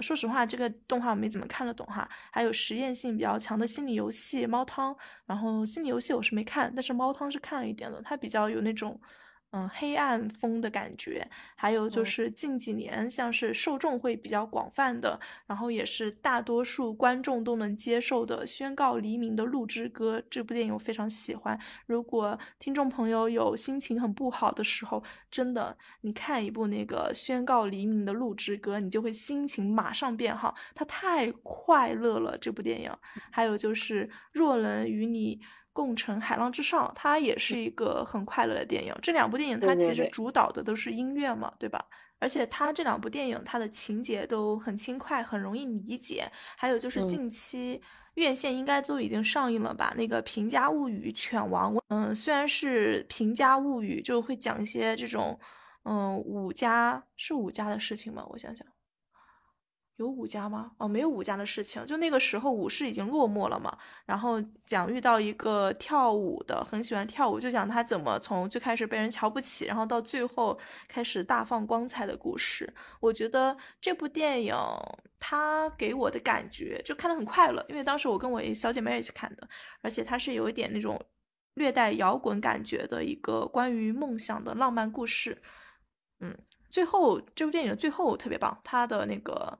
[0.00, 2.08] 说实话，这个动画我没怎么看得懂哈。
[2.30, 4.94] 还有实验性比较强的心理游戏《猫汤》，
[5.26, 9.00] 然后心理游戏我是没看，但是《猫汤》是看了一点的，它比较有那种。
[9.52, 21.58] 嗯，黑暗风的感觉，还有就是近几年像是受众会比较广泛的，然后也是大多数观众都能接受的《宣告黎明的鹿之歌》这部电影我非常喜欢。
[21.86, 32.38] 如果听众朋友有心情很不好的时候，真的你看一部那个《宣告黎明的鹿之歌》，你就会心情马上变好，它太快乐了。
[32.38, 32.92] 这部电影，
[33.32, 35.40] 还有就是若能与你。
[35.72, 38.94] 共乘海浪之上，它也是一个很快乐的电影。
[39.00, 41.84] 这两部电影它其实主导的都是音乐嘛，对吧？
[42.18, 46.30] 而且它这两部电影它的情节都很轻快，很容易理解。
[46.56, 47.80] 还有就是近期
[48.14, 49.94] 院线应该都已经上映了吧？
[49.96, 55.38] 那个《平家物语》犬王，嗯，虽然是《平家物语》，就会讲一些这种，
[55.84, 58.26] 嗯，武家是武家的事情吗？
[58.30, 58.66] 我想想。
[60.00, 60.72] 有武家吗？
[60.78, 61.84] 哦，没有武家的事情。
[61.84, 63.76] 就那个时候，武士已经落寞了嘛。
[64.06, 72.72] 然后讲遇到一个跳舞的，很喜欢跳舞，就讲他怎么从最开始被人瞧不起，然后到最后开始大放光彩的故事。
[72.98, 74.54] 我觉得这部电影
[75.18, 79.46] 它给我的感觉就看得很快乐，因为当时我跟我小姐妹一起看的，
[79.82, 80.98] 而且它是有一点那种
[81.54, 85.42] 略带摇滚感觉的一个关于梦想的浪漫故事。
[86.20, 86.34] 嗯，
[86.70, 89.58] 最后这部电影最后特别棒，它的那个。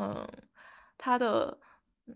[0.00, 0.26] 嗯，
[0.96, 1.58] 它的
[2.06, 2.14] 嗯，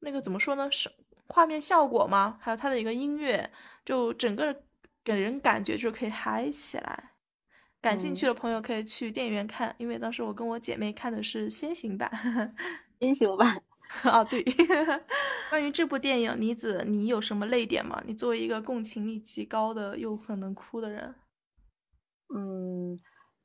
[0.00, 0.70] 那个怎么说呢？
[0.70, 0.90] 是
[1.28, 2.38] 画面效果吗？
[2.40, 3.50] 还有它的一个音乐，
[3.84, 4.64] 就整个
[5.04, 7.12] 给人感觉就可以嗨起来。
[7.80, 12.10] 感兴趣的朋友可以去电影院看，因为当时我跟我姐妹看的是先行版。
[13.00, 13.62] 先行版
[14.02, 14.42] 啊，对。
[15.48, 18.02] 关于这部电影，妮子，你有什么泪点吗？
[18.06, 21.14] 你作为一个共情力极高的又很能哭的人，
[22.34, 22.98] 嗯。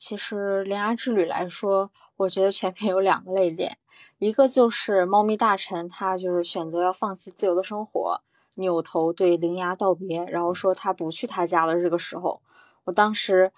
[0.05, 3.77] 其实《铃芽之旅》来说，我觉得全片有两个泪点，
[4.19, 8.19] 一个就是猫咪大臣，他就是选择要放弃自由的生活，
[8.55, 11.79] 扭头对铃芽道别，然后说他不去他家了。
[11.79, 12.41] 这个时候，
[12.83, 13.49] 我当时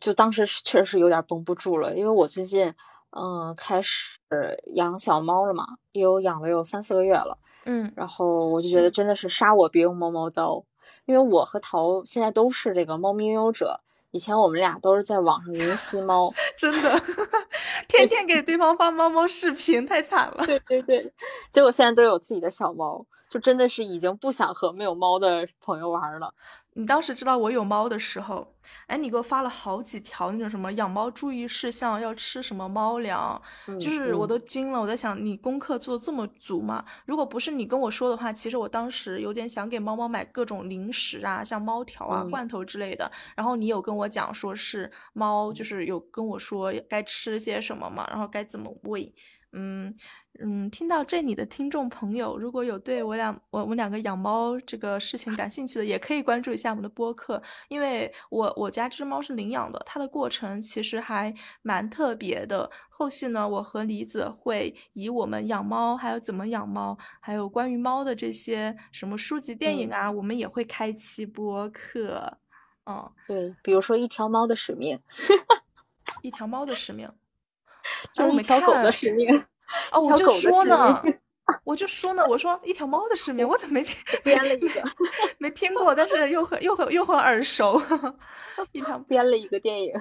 [0.00, 2.74] 就当时确实是有点绷不住了，因为我最近
[3.10, 4.18] 嗯，开始
[4.76, 7.36] 养小猫了嘛，有养了有三四个月了。
[7.66, 10.64] 嗯，然后我就觉得真的是杀我别用猫猫刀，
[11.04, 13.82] 因为我和桃现在都是这个猫咪拥有者。
[14.12, 17.02] 以前我们俩都是在网上云吸猫， 真的，
[17.88, 20.46] 天天给对方发猫猫视频，太惨了。
[20.46, 21.12] 对对对，
[21.50, 26.32] 结果现在都有自己的小猫，就真的是已经不想和没有猫的朋友玩了。
[26.74, 28.54] 你当时知道我有猫的时候，
[28.86, 33.40] 哎，你给我发了好几条那种什么养猫注意事项，要吃什么猫粮，
[33.78, 34.80] 就是我都惊了。
[34.80, 36.82] 我在想，你功课做的这么足吗？
[37.04, 43.10] 如果不是你跟我说的话，其实我当时有点想给猫猫买各种零食啊，像猫条啊、罐头之类的。
[43.36, 49.14] 然后你有跟我讲说是猫，就是有跟我说该吃些什么嘛，然后该怎么喂，
[49.52, 49.94] 嗯。
[50.40, 62.68] 嗯，听到这里的听众朋友，如果有对我俩我我们两个养猫这个事情感兴趣的，也可以关注一下我们的播客，因为我我家这只猫是领养的，它的过程其实还蛮特别的。
[62.88, 72.38] 后续呢，我和李子会以我们养猫，还有怎么养猫，还有关于猫的这些什么书籍、电影啊，我们也会开期播客。
[72.86, 74.98] 嗯，对，比如说一条猫的使命，
[76.22, 77.08] 一条猫的使命，
[78.12, 79.28] 就是一条狗的使命。
[79.90, 81.02] 哦，我就说呢，
[81.64, 83.84] 我就说呢，我说一条猫的使命，我怎么没
[84.22, 84.82] 编了一个？
[85.38, 87.80] 没听过，但是又很又很又很耳熟。
[88.72, 89.94] 一条编了一个电影，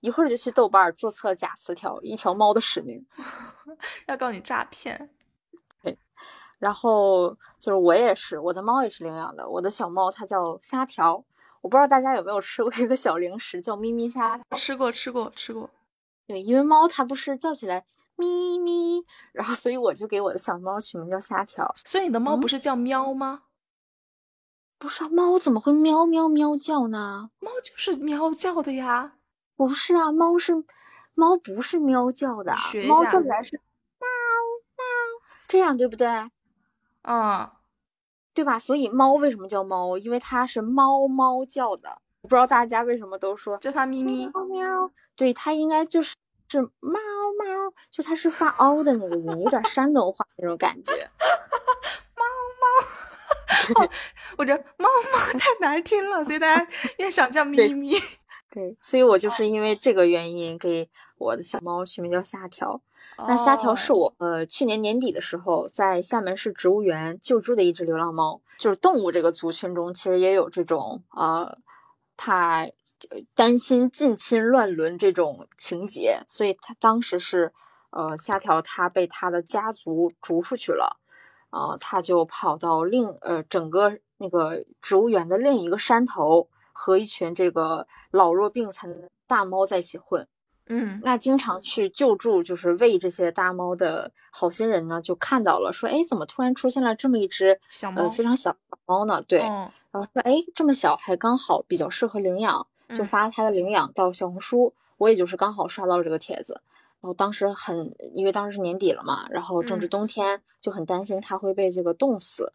[0.00, 3.04] 一会儿就去豆瓣注册假词条，一条猫的使命，
[4.06, 5.10] 要告你诈骗。
[5.82, 5.98] 对，
[6.58, 11.24] 然后就是我也是，我的猫也是领养的，我的小猫它叫虾条，
[11.60, 14.40] 我不知道大家有没有吃过一个小零食叫咪咪虾？
[14.56, 15.68] 吃过，吃过，吃过。
[16.28, 17.84] 对，因为猫它不是叫起来。
[18.20, 21.72] 咪咪，然后所以我就给我的小猫取名叫虾条。
[21.76, 23.44] 所以你的猫不是叫喵吗？
[24.76, 27.30] 不是啊，猫怎么会喵喵喵叫呢？
[27.38, 29.18] 猫就是喵叫的呀。
[29.54, 30.52] 不是啊，猫是
[31.14, 32.56] 猫不是喵叫的，
[32.88, 33.56] 猫叫起来是
[34.00, 34.08] 喵
[34.76, 34.84] 喵，
[35.46, 36.08] 这样对不对？
[37.02, 37.48] 嗯，
[38.34, 38.58] 对吧？
[38.58, 39.96] 所以猫为什么叫猫？
[39.96, 42.02] 因为它是猫猫叫的。
[42.28, 44.90] 不知道大家为什么都说叫它咪咪喵喵？
[45.16, 46.14] 对，它应该就是
[46.48, 46.98] 是猫。
[47.38, 47.44] 猫，
[47.92, 50.92] 就它是发凹的那个音，有点山东话那种感觉。
[52.16, 52.24] 猫
[52.60, 53.88] 猫，
[54.36, 56.66] 我觉得猫猫 太难听了，所以大家
[56.96, 57.92] 越想叫咪咪。
[58.50, 62.80] 对，所以我就是因为这个原因给我的小猫取名叫虾条。
[63.18, 68.40] 那虾条是我呃去年年底的时候在厦门市植物园救助的一只流浪猫。
[68.56, 71.56] 就是动物这个族群中，其实也有这种呃。
[72.18, 72.66] 怕
[73.36, 77.52] 担心近亲乱伦这种情节，所以他当时是，
[77.90, 80.98] 呃，虾条他被他的家族逐出去了，
[81.50, 90.26] 啊，他就跑到另呃整个那个植物园的另一个山头，和一群这个老弱病残的大猫在一起混。
[90.70, 98.54] 嗯，那经常去救助就是喂这些大猫的好心人呢，就看到了，说，哎，怎么突然出现了这么一只小猫，非常小
[98.84, 99.22] 猫呢？
[99.22, 99.48] 对。
[99.98, 104.72] 然后说，哎，这么小还刚好比较适合领养，就发他的领养到小红书。
[104.98, 106.60] 我也就是刚好刷到了这个帖子，
[107.00, 112.52] 然后当时很，因为当时是年底了嘛，然后正值冬天，就很担心它会被这个冻死。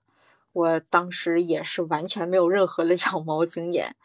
[0.53, 3.95] 我当时也是完全没有任何的养猫经验，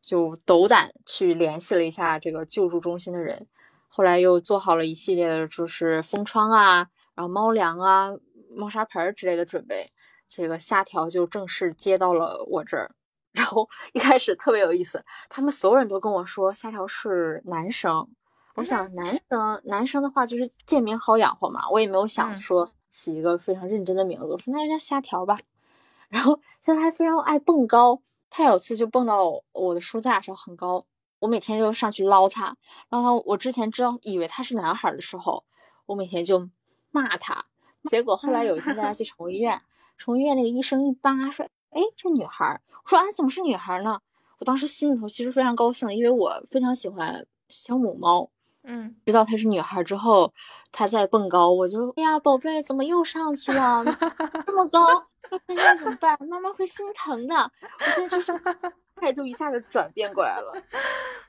[0.00, 3.46] 就斗胆去联系了一下这个救助中心的人，
[3.88, 8.10] 后来又做好了一系列的就是封窗啊，然后猫粮啊、
[8.54, 9.90] 猫砂盆之类的准备。
[10.28, 12.90] 这个虾条就正式接到了我这儿，
[13.32, 18.08] 然后一开始特别有意思，他们所有人都跟我说虾条是男生。
[18.56, 25.36] 我想男生男生的话就是贱名好养活嘛，我也没有想说起一个非常认真的名字，我说那就叫虾条吧。
[26.08, 28.00] 然后现在还非常爱蹦高，
[28.30, 30.86] 他有次就蹦到我的书架上很高，
[31.18, 32.56] 我每天就上去捞他。
[32.88, 35.44] 然后我之前知道以为他是男孩的时候，
[35.86, 36.48] 我每天就
[36.92, 37.44] 骂他。
[37.90, 39.60] 结果后来有一天带他去宠物医院。
[39.96, 43.98] 宠物医院那个医生一扒说：“哎，这女孩。”我说：“啊，怎么是女孩呢？”
[44.38, 48.28] 我当时心里头其实非常高兴，因为我非常喜欢小母猫。
[48.64, 50.32] 嗯，知道她是女孩之后，
[50.72, 53.84] 她在蹦高，我就：“哎呀，宝贝，怎么又上去了？
[54.46, 55.06] 这么高，
[55.46, 56.16] 那怎么办？
[56.28, 57.34] 妈妈会心疼的。”
[57.78, 58.32] 我现在就是
[58.96, 60.54] 态度一下就转变过来了。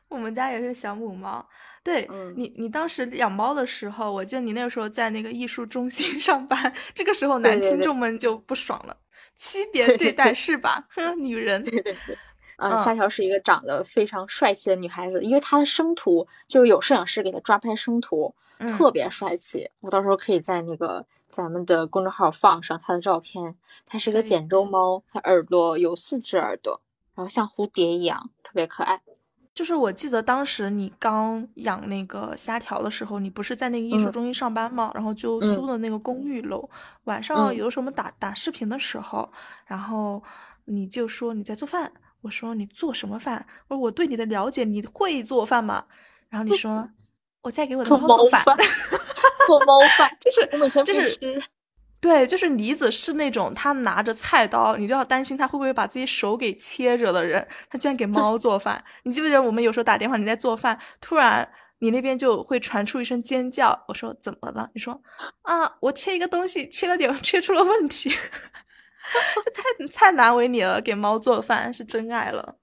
[0.07, 1.45] 我们家也是小母猫。
[1.83, 8.97] 对你，你当时养猫的时候，我记得你那个时候在那个艺术中心 上班，这个时候男听众们就不爽了，
[9.35, 10.87] 区别对待是吧？
[10.89, 11.63] 哼，女人。
[11.63, 12.17] 对对对。
[12.57, 19.69] 嗯，夏条是一个长得非常帅气的女孩子，因为她的生图就是有摄影师给她抓拍生图，特别帅气。
[19.81, 23.55] 我到时候可以在那个咱们的公众号放上她的照片。
[23.85, 26.81] 她是一个简州猫，它耳朵有四只耳朵，
[27.13, 29.01] 然后像蝴蝶一样，特别可爱。
[29.55, 34.91] 就是我记得当时你刚养那个虾条的时候，你不是在那个艺术中心上班吗？
[34.93, 36.69] 然后就租的那个公寓楼，
[37.05, 39.31] 晚上有什么打打视频的时候，
[39.65, 40.21] 然后
[40.65, 41.89] 你就说你在做饭，
[42.19, 43.45] 我说你做什么饭？
[43.69, 45.85] 我说我对你的了解，你会做饭吗？
[46.27, 46.87] 然后你 说
[47.41, 48.43] 我在给我的猫做饭，
[49.47, 51.17] 做猫饭， 就是我每天就是
[52.05, 57.45] 对，就是梨子是那种他拿着菜刀，你就要担心他会不会把自己手给切着的人。
[57.67, 61.49] 他居然给猫做饭，你记不记得我们有时候打电话你在做饭，突然
[61.79, 63.83] 你那边就会传出一声尖叫。
[63.87, 64.69] 我说怎么了？
[64.75, 65.01] 你说
[65.41, 68.11] 啊，我切一个东西切了点，切出了问题。
[69.55, 72.57] 太太难为你了，给猫做饭是真爱了。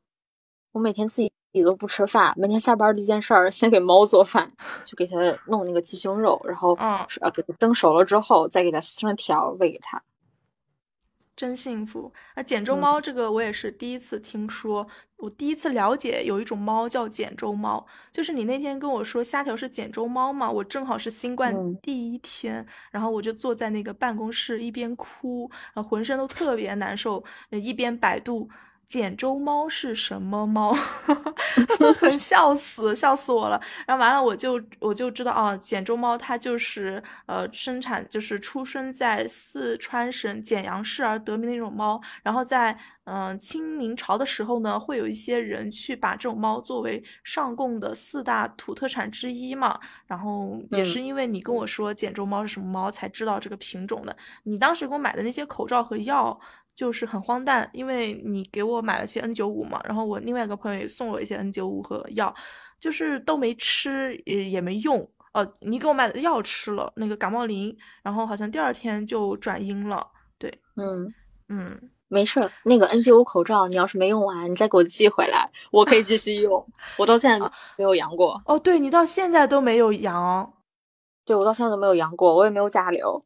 [0.71, 1.32] 我每天自己。
[1.53, 4.51] 己都不吃饭，每天下班第一件事儿 先给猫做饭，
[4.85, 10.03] 就给它弄那个鸡胸肉，然后嗯，呃给它蒸熟了之后，再给它撕成条喂给它。
[11.35, 12.13] 真幸福！
[12.37, 14.87] 那简州猫这个我也是第一次听说，
[15.17, 28.49] 我第一次了解有一种猫叫简州猫，就是你那天跟我说虾条是简州猫嘛，我正好是新冠第一天，然后我就坐在那个办公室一边哭，然后浑身都特别难受，一边百度。
[28.93, 30.77] 简州猫是什么猫？
[31.99, 33.59] 很笑死，笑死我了。
[33.87, 41.99] 然后完了，我就我就知道啊，简州猫它就是呃生产就是出生在四川省简阳市而得名的一种猫。
[42.23, 49.79] 然后在嗯清明朝的时候呢，会有一些人去把这种猫作为上贡的四大土特产之一嘛。
[50.07, 54.17] 然后也是因为你跟我说简州猫是什么猫，才知道这个品种的。
[54.45, 56.39] 你当时给我买的那些口罩和药。
[56.75, 62.35] 就是很荒诞，因为你给我买了些 N 九五嘛，然后我另外一个朋友也送我一些 N 九五和药，
[62.81, 65.07] 就是都没吃也也没用。
[65.35, 70.11] 呃，你给我买的药吃了，那个感冒灵，然后好像第二天就转阴了。
[70.39, 71.15] 对，嗯
[71.51, 72.51] 嗯，没事儿。
[72.65, 76.65] 那个 N 九五口罩，你要是没用完，你再给我寄回来，我可以继续用。
[76.99, 78.41] 我到现在没有阳过。
[78.47, 80.53] 哦，对你到现在都没有阳。
[81.25, 83.25] 对我到现在都没有阳过，我也没有甲流。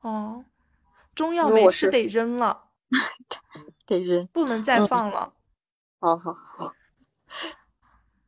[0.00, 0.44] 哦。
[1.14, 2.66] 中药没吃得扔了，
[3.84, 5.32] 得扔，不能再放了。
[5.98, 6.72] 好好好，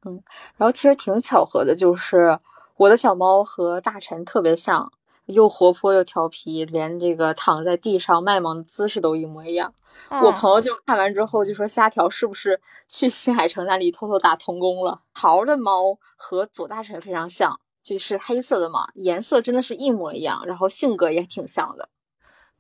[0.05, 0.21] 嗯，
[0.57, 2.37] 然后其实挺巧合的，就是
[2.75, 4.93] 我的小猫和大臣特别像，
[5.31, 9.75] 又活泼又调皮，连这个躺在地上卖萌的姿势都一模一样。
[10.23, 21.89] 我朋友就看完之后就说：“虾条是不是去新海诚那里偷偷打童工了？”桃的猫和左大臣非常像，就是黑色的嘛，颜色真的是一模一样，然后性格也挺像的。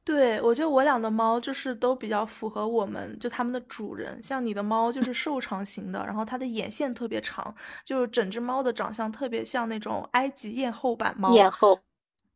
[0.05, 4.21] 对，我觉得我俩的猫就是都比较符合我们，就它们的主人。
[4.23, 7.55] 像你的猫就是瘦长型的，然后它的眼线特别长，
[7.85, 11.33] 就是整只猫的长相特别像那种埃及艳后版猫。
[11.33, 11.79] 艳后。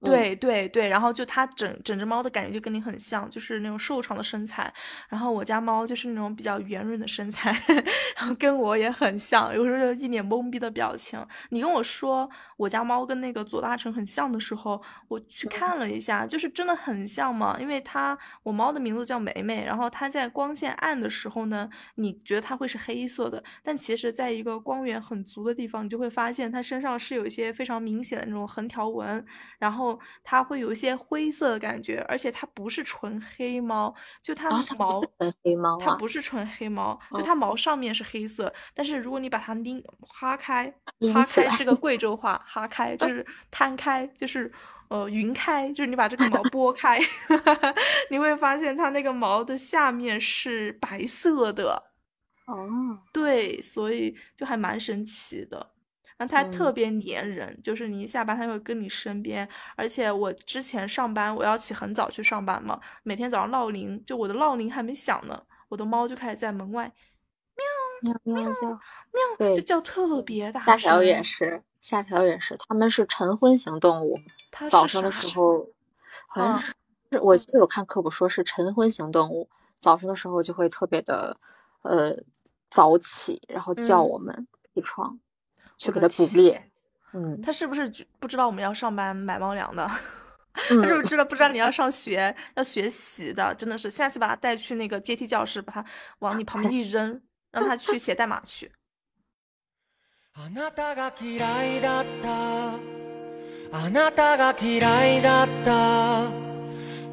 [0.05, 4.73] 对对对，然后就它整整只猫的感觉就跟你很像，就是那种瘦长的身材。
[5.09, 7.51] 然后我家猫就是那种比较圆润的身材，
[8.17, 11.25] 然后跟我也很像，有时候就一脸懵逼的表情。
[11.51, 17.57] 你跟我说我家猫跟那个左大成很像的时候，我去看了一下，就是真的很像嘛。
[17.59, 29.25] 因为它我猫的名字叫梅梅，然后它在光线暗的时候呢，你觉得它会是黑色的，但其实在一个光源很足的地方，你就会发现它身上是有一些非常明显的那种横条纹，
[29.59, 29.94] 然后。
[30.23, 40.73] 它会有一些灰色的感觉，而且它不是纯黑猫，就它毛纯黑猫，它不是纯黑猫，就它毛上面是黑色，但是如果你把它拎哈开，
[41.13, 44.51] 哈开是个贵州话，哈开就是摊开，就是
[44.89, 46.99] 呃云开，就是你把这个毛拨开，
[48.11, 51.91] 你会发现它那个毛的下面是白色的，
[52.47, 55.74] 哦，对，所以就还蛮神奇的。
[56.17, 59.49] 然后它特别粘人，就是你一下班它会跟你身边。
[59.77, 66.93] 而且我之前上班，我要起很早去上班嘛，每天早上闹铃，就我的闹铃还没响呢，我的猫就开始在门外
[68.03, 68.69] 喵喵喵叫，
[69.39, 70.67] 喵，就叫特别大声。
[70.67, 74.19] 夏条也是，夏条也是，它们是晨昏型动物。
[74.69, 75.69] 早上的时候，
[76.29, 76.73] 好像是，
[77.21, 79.49] 我记得有看科普说是晨昏型动物，
[79.79, 81.37] 早上的时候就会特别的
[81.83, 82.17] 呃
[82.71, 85.19] 早起，然后叫我们起床。
[85.79, 86.71] 去给它捕猎，
[87.13, 89.87] 嗯，他是不是不知道我们要上班买猫粮的？
[90.55, 93.55] 他是不是知道不知道你要上学要学习的？
[93.57, 95.85] 真的是，下次把他带去那个阶梯教室，把他
[96.21, 97.21] 往你旁边一扔，
[97.51, 98.71] 让他去写代码去。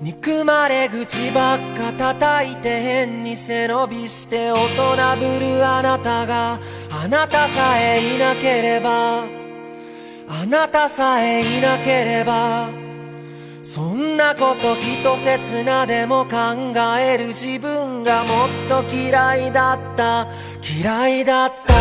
[0.02, 6.58] 憎まれ口ばっか叩いて変に背伸びして大人ぶるあなたが
[6.90, 9.26] あなたさえいなければ
[10.28, 12.72] あなたさえいなければ
[13.62, 16.32] そんなこと一切なでも考
[17.00, 20.28] える自分がもっと嫌いだった
[20.82, 21.72] 嫌いだった。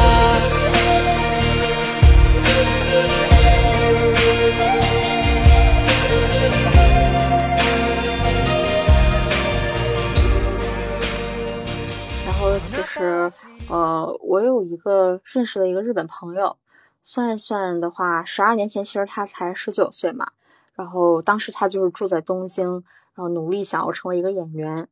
[12.63, 13.31] 其实，
[13.69, 16.57] 呃，我有一个认识的一个日本朋友，
[17.03, 20.29] 算一算的话，十二年前其实他才十九岁嘛。
[20.75, 22.73] 然后当时他就是住在东京，
[23.15, 24.89] 然后努力想要成为一个演员。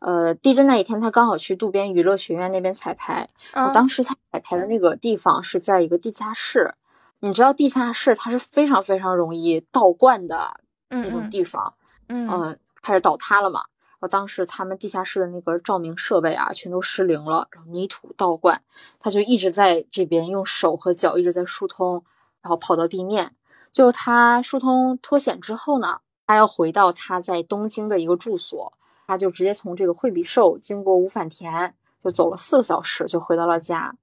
[0.00, 3.28] 呃，地震那一天，他刚好去渡边娱乐学院那边彩排。
[3.52, 6.74] 嗯当时他彩排的那个地方是在一个地下室，
[7.20, 11.74] 你知道地下室它是非常非常容易倒灌的那种地方，
[12.08, 13.62] 嗯嗯、开始倒塌了嘛。
[14.02, 18.60] 然后当时他们地下室的那个照明设备啊，全都失灵了，然后泥土倒灌，
[18.98, 22.02] 他就一直在这边用手和脚一直在疏通，
[22.40, 23.36] 然后跑到地面。
[23.70, 28.72] 最后他疏通脱险之后呢，他要回到他在东京的一个住所，
[29.06, 31.72] 他就直接从这个惠比寿经过五反田，
[32.02, 33.94] 就走了四个小时就回到了家。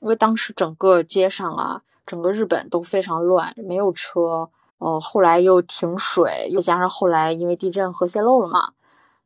[0.00, 8.72] 因为当时整个街上啊，整个日本都非常乱，没有车，呃，后来又停水，又加上后来因为地震核泄漏了嘛，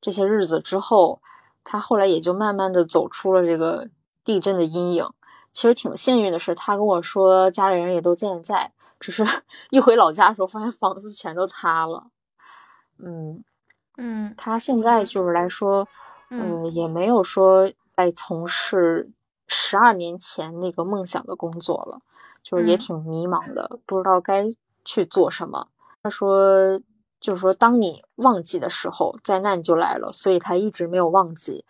[0.00, 1.20] 这些日子之后，
[1.64, 3.88] 他后来也就慢慢的走出了这个
[4.24, 5.08] 地震的阴影。
[5.50, 9.26] 其实挺幸运的是，他跟我说家里人也都健在，只是
[9.70, 12.08] 一回老家的时候发现房子全都塌了。
[12.98, 13.42] 嗯，
[13.96, 15.88] 嗯他现在就是来说，
[16.30, 19.10] 嗯呃，也没有说在从事
[19.48, 22.00] 十二年前那个梦想的工作了，
[22.42, 24.48] 就是也嗯挺迷茫的，不知道该
[24.84, 25.68] 去做什么。
[26.02, 26.78] 他说，
[27.20, 31.64] 就是说，当你忘记的时候，灾难就来了，所以他一直没有忘记，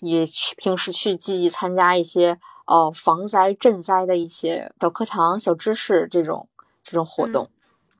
[0.00, 6.48] 也去平时去积极参加一些呃防灾赈灾的一些小课堂、小知识这种
[6.84, 7.50] 这种活嗯动。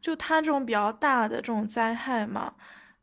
[0.01, 2.53] 就他这种比较大的这种灾害嘛，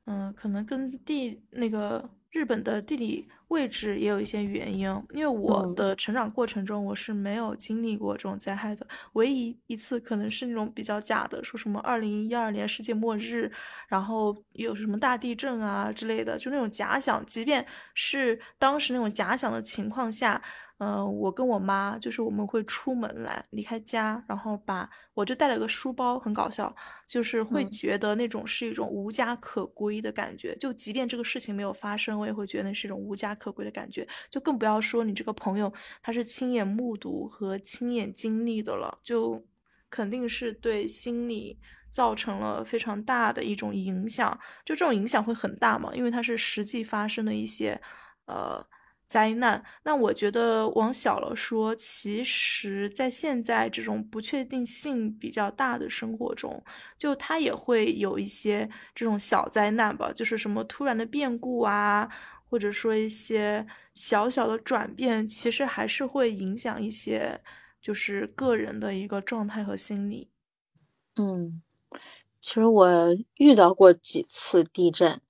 [0.06, 4.90] 嗯，可能跟地那个日本的地理位置也有一些原因。
[5.14, 13.52] 因为我嗯的成长过程中，我是没有经历过这种灾害的，唯一一次可能是那种比较假的，说什么二零一二年世界末日，
[13.88, 17.24] 然后有什么大地震啊之类的，就那种假想。
[17.26, 20.42] 即便是当时那种假想的情况下，
[20.80, 26.74] 呃，我跟我妈就是我们会出门来离开家，然后把我就带了个书包，很搞笑，
[27.06, 30.56] 就是会嗯觉得那种是一种无家可归的感觉。
[30.56, 34.08] 就即便这个事情没有发生，我也会觉得那是一种无家可归的感觉。
[34.32, 35.72] 就更不要说你这个朋友
[36.02, 39.46] 他是亲眼目睹和亲眼经历的了，就
[39.90, 41.60] 肯定是对心理
[41.92, 44.32] 造成了非常大的一种影响。
[44.64, 47.78] 就这种影响会很大嘛，因为它是实际发生的一些
[48.28, 48.66] 呃
[49.10, 49.62] 灾难。
[49.84, 56.64] 那我觉得往小了说，其实在现在这种不确定性比较大的生活中，
[56.98, 62.08] 就它也会有一些这种小灾难吧，就是什么突然的变故啊，
[62.50, 67.42] 或者说一些小小的转变，其实还是会影响一些
[67.82, 70.30] 就是个人的一个状态和心理。
[71.16, 71.62] 嗯，
[72.42, 72.90] 其实我
[73.38, 75.22] 遇到过几次地震，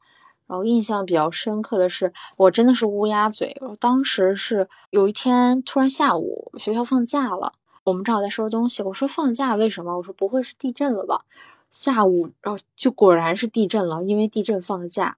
[0.49, 3.55] 然后印象比较深刻的是，我真的是乌鸦嘴。
[3.61, 8.81] 我当时是有一天突然下午学校放假了，我们正好在收拾东西。
[8.81, 9.95] 我说放假为什么？
[9.95, 11.23] 我说不会是地震了吧？
[11.69, 15.17] 下午，然后就果然是地震了，因为地震放假。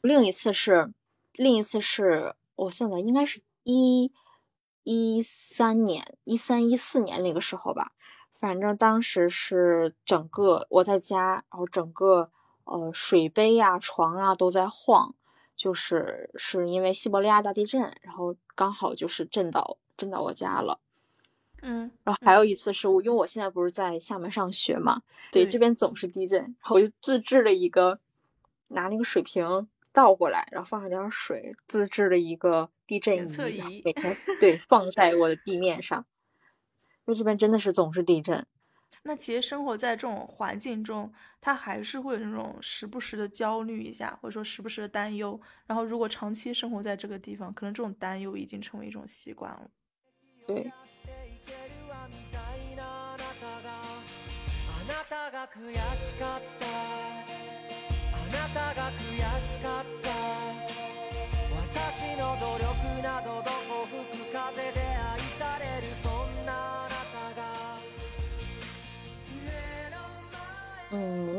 [0.00, 0.92] 另一次是，
[1.34, 4.10] 另一次是我算算应该是一
[4.82, 7.92] 一三年、一三一四年那个时候吧。
[8.34, 12.28] 反正当时是整个我在家，然后整个
[12.64, 15.14] 呃水杯啊、床啊都在晃，
[15.54, 20.80] 就是是因为西伯利亚大地震，然后刚好就是震到震到我家了。
[21.62, 25.00] 嗯，然后还有一次是我，因为我现在不是在厦门上学嘛，
[25.32, 27.98] 对，这边总是地震，然后我就自制了一个，
[28.68, 36.04] 拿那个水瓶倒过来，然后放上点水，自制了一个地震仪每天对放在我的地面上，
[37.06, 38.46] 因为这边真的是总是地震。
[39.06, 45.38] 那其实生活在这种环境中，他还是会有那种时不时的焦虑一下，或者说时不时的担忧。
[45.66, 49.70] 然后如果长期生活在这个地方，可能这种担忧已经成为一种习惯了。
[50.46, 50.72] 对，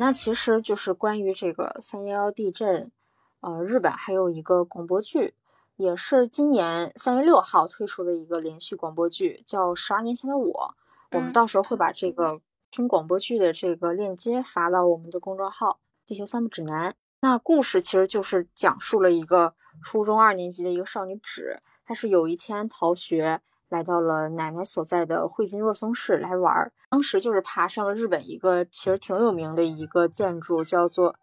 [0.06, 2.92] 那其实就是关于这个三幺幺地震，
[3.40, 5.34] 呃，日本还有一个广播剧，
[5.78, 10.76] 也是今年三月六号推出的一个连续广播剧，叫《十二年前的我》。
[11.18, 12.40] 我们嗯到时候会把这个
[12.70, 15.72] 听广播剧的这个链接发到我们的公众号
[16.08, 16.92] 《地球三步指南》。
[17.22, 26.72] 那故事其实就是讲述了一个初中二年级的一个少女纸，她是有一天逃学，来到了奶奶所在的惠金若松市来玩儿。
[26.90, 31.16] 当时就是爬上了日本一个其实挺有名的一个建筑，叫做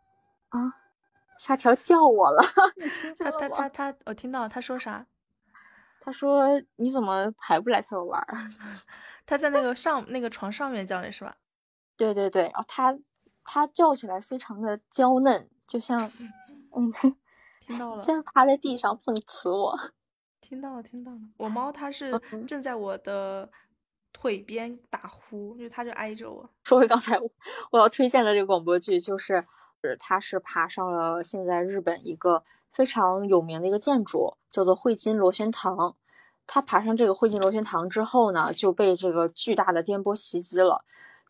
[0.51, 0.75] 啊，
[1.39, 2.43] 夏条叫我了，
[2.77, 3.69] 你听见他他？
[3.69, 5.07] 他他，我听到他说啥？
[6.01, 8.37] 他说你怎么还不来陪我玩儿？
[9.25, 11.37] 他在那个上那个床上面叫你是吧？
[11.97, 12.99] 对对对，然后他
[13.45, 16.11] 他叫起来非常的娇嫩，就像
[16.75, 16.91] 嗯，
[17.67, 19.79] 听到了，像趴在地上碰瓷我。
[20.53, 21.19] 听到了，听到了。
[21.39, 23.49] 我猫它是嗯正在我的
[24.13, 26.47] 腿边打呼，就是它就挨着我。
[26.63, 27.31] 说回刚才我
[27.71, 29.37] 我要推荐的这个广播剧，就是
[29.81, 35.97] 呃它是爬上了现在日本一个非常有名的一个建筑，叫做汇金螺旋堂。
[36.47, 40.85] 它爬上这个汇金螺旋堂之后呢，就被这个巨大的颠簸袭击了，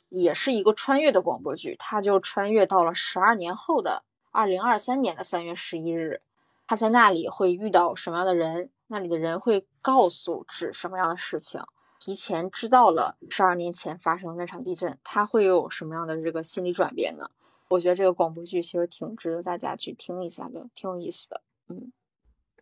[0.09, 1.77] 也是一个穿越的广播剧。
[1.79, 4.03] 它就穿越到了十二年后的
[4.33, 6.23] 二零二三年的三月十一日，
[6.66, 8.70] 他在那里会遇到什么样的人？
[8.93, 11.61] 那里的人会告诉指什么样的事情？
[11.99, 17.30] 提前知道了十二年前发生的那场地震，他会有什么样的这个心理转变呢？
[17.68, 21.40] 我觉得这个广播剧其实挺值得大家去听一下的，挺有意思的。
[21.68, 21.93] 嗯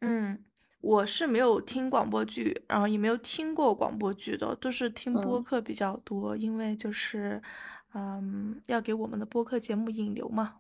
[0.03, 0.45] 嗯，
[0.83, 7.43] 我是没有听广播剧，然后也没有听过广播剧的，都是听播嗯客比较多，因为就是，
[7.95, 10.57] 嗯，要给我们的播客节目引流嘛，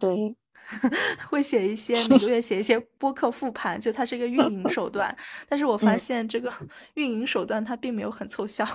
[0.00, 0.36] 对，
[1.28, 5.14] 会写一些每个月写一些播客复盘，就它是一个运营手段，
[5.48, 5.98] 但是我发嗯。
[5.98, 6.52] 现这个
[6.94, 8.66] 运营手段它并没有很凑效。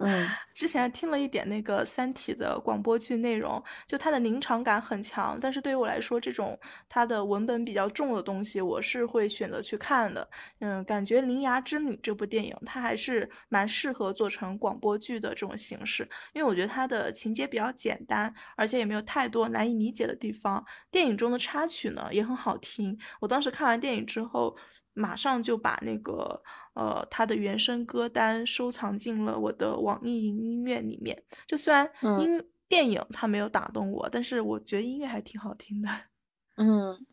[0.00, 10.28] 嗯之前听了一点那个《三体》的广播剧内容，就它的临场感很强，但是对于我来说，这种它的文本比较重的东西，我是会选择去看的。
[10.58, 20.62] 嗯，感觉《铃芽之旅》这部电影，它还是蛮适合做成广播剧的这种形式，因为我觉得它的情节比较简单，而且也没有太多难以理解的地方。
[20.90, 24.56] 电影中的插曲呢也很好听，我当时看完电影之后。
[24.92, 26.42] 马上就把那个
[26.74, 31.22] 呃他的原声歌单收藏进了我的网易云音乐里面。
[31.46, 35.88] 就虽然嗯音、电影它没有打动我，但是我觉得音乐还挺好听的。
[36.56, 37.06] 嗯，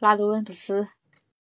[0.00, 0.86] 拉德温普斯，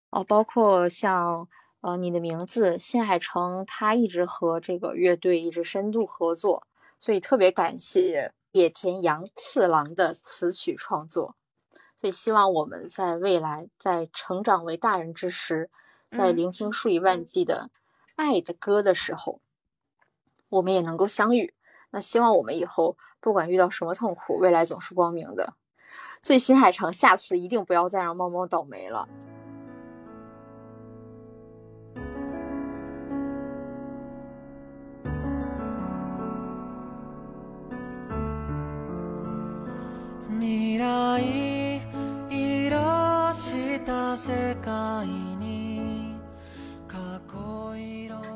[0.09, 1.47] 哦，包括像
[1.81, 6.67] 呃你的名字新海诚，他一直和这个乐队一直深度合作，
[6.97, 11.35] 所以特别感谢野田洋次郎的词曲创作。
[12.01, 15.69] 所以希望我们在未来在成长为大人之时，
[16.09, 17.69] 在嗯聆听数以万计的
[18.15, 19.39] 爱的歌的时候，
[20.49, 21.53] 我们也能够相遇。
[21.91, 25.53] 那希望我们以后不管遇到什么痛苦，未来总是光明的。
[26.23, 29.07] 所以新海诚下次一定不要再让猫猫倒霉了。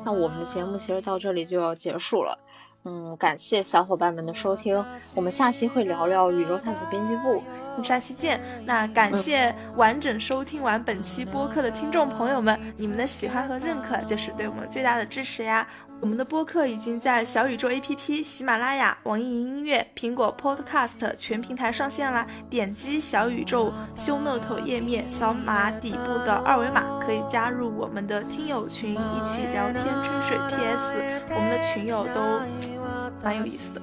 [0.06, 2.38] 那我们的节目其实到这里就要结束了。
[2.84, 4.82] 嗯，感谢小伙伴们的收听，
[5.16, 7.42] 我们下期会聊聊宇宙探索编辑部。
[7.72, 8.40] 我们下期见。
[8.64, 15.66] 那感谢完整收听完本期播客的听众朋友们，你们的喜欢和认可就是对我们最大的支持呀。
[16.00, 22.26] 我们的播客已经在小宇宙 APP、喜马拉雅、网易云音乐、苹果 Podcast 全平台上线啦。
[22.50, 30.38] 点击小宇宙 Show Note 页面，扫码底部的二维码，可以加入我们的听友群，一起聊天吹水。
[30.48, 33.80] PS，我们的群友都蛮有意思的。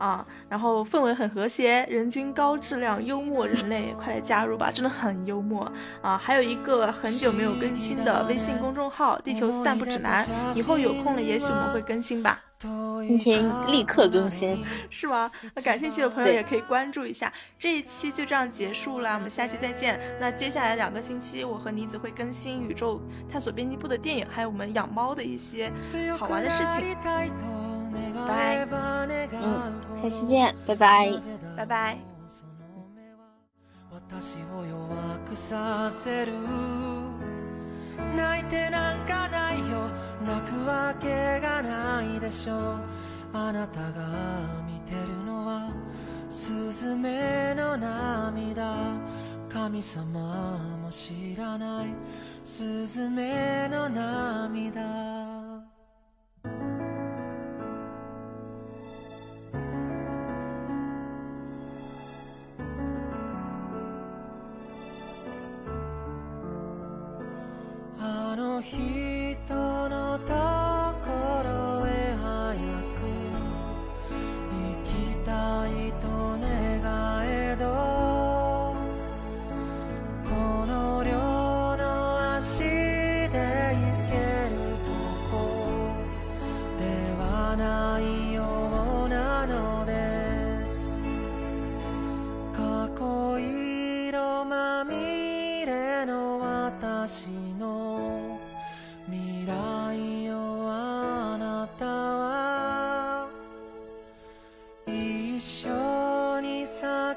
[0.00, 5.70] 啊，然后氛围很和谐，人均高质量幽默人类，快来加入吧，真的很幽默
[6.00, 6.16] 啊！
[6.16, 10.24] 还有一个很久没有更新的微信公众号《地球散步指南》，
[10.58, 12.40] 以后有空了，也许我们会更新吧，
[13.06, 15.30] 今天立刻更新，是吗？
[15.54, 17.30] 那感兴趣的朋友也可以关注一下。
[17.58, 20.00] 这一期就这样结束了，我们下期再见。
[20.18, 22.98] 那接下来两个星期，我和妮子会更新宇宙
[23.30, 25.70] 探索编辑部的电影，还有我们养猫的一些
[26.18, 27.69] 好玩的事情。
[28.27, 28.65] 拜
[29.31, 31.11] 嗯，下期见，拜拜。
[31.55, 31.97] 拜拜。
[33.91, 36.33] 私を弱くさせる
[38.15, 39.87] 泣いてなんかないよ
[40.25, 42.79] 泣くわけがないでしょう
[43.33, 43.87] あなたが
[44.65, 45.71] 見てるのは
[46.29, 48.75] スズメの涙
[49.49, 51.93] 神様も知らない
[52.43, 55.48] スズメの涙
[68.36, 69.36] の人
[69.88, 70.59] のため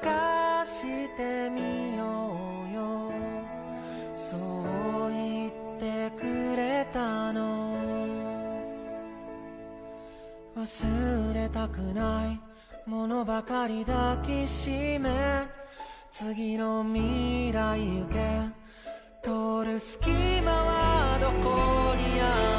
[0.00, 2.36] 探してみよ
[2.68, 3.12] うよ。
[4.12, 7.76] そう言ってくれたの。
[10.56, 12.40] 忘れたくない。
[12.90, 15.46] ものばかり抱きしめ。
[16.10, 18.50] 次の未来行け。
[19.22, 20.10] 通る隙
[20.42, 22.53] 間はどこにある？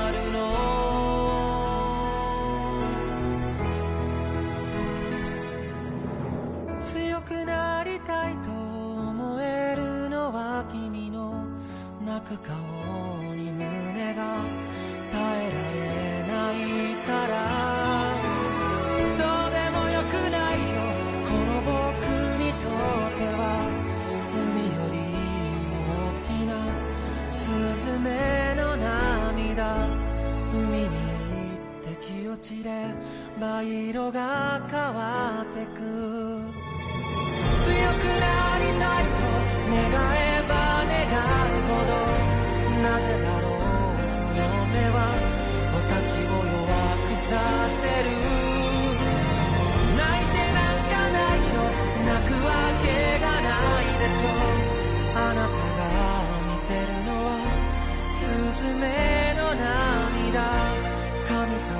[12.26, 12.56] く顔
[13.36, 14.44] に胸が
[15.12, 16.58] 耐えられない
[17.06, 17.34] から
[19.16, 20.82] どうでもよくないよ。
[21.24, 21.72] この僕
[22.42, 22.70] にとっ
[23.16, 23.42] ては
[24.34, 24.98] 海より
[25.70, 25.78] も
[26.10, 26.52] 大きな
[27.30, 27.36] ス
[27.86, 28.10] ズメ
[28.56, 29.62] の涙。
[30.52, 30.90] 海に行
[31.82, 32.70] って気落ちで
[33.40, 35.80] 灰色が変わってく。
[37.66, 37.72] 強
[38.02, 39.20] くなりたいと
[39.70, 39.78] 願
[40.16, 40.54] えば
[40.88, 41.74] 願うほ
[42.10, 42.15] ど。
[44.90, 45.16] は
[45.74, 46.74] 私を弱
[47.08, 47.32] くさ
[47.70, 48.10] せる
[49.98, 51.58] 泣いてなんかないよ。
[52.06, 52.50] 泣くわ
[52.82, 52.86] け
[53.20, 53.50] がな
[53.82, 54.28] いでしょ。
[55.16, 55.82] あなたが
[56.48, 57.30] 見てるのは
[58.14, 58.22] ス
[58.62, 58.84] ズメ
[59.38, 60.38] の涙。
[61.28, 61.76] 神様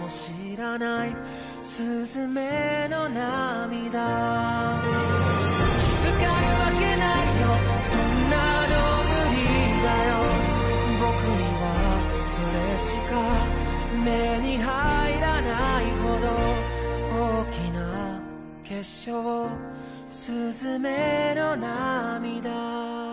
[0.00, 1.08] も知らない
[1.62, 4.00] スズメの涙。
[4.80, 4.96] 気
[6.00, 7.44] づかるわけないよ。
[7.90, 8.63] そんな
[14.04, 16.28] 目に入らないほど
[17.40, 18.20] 大きな
[18.62, 19.48] 結晶
[20.06, 23.03] スズメの涙。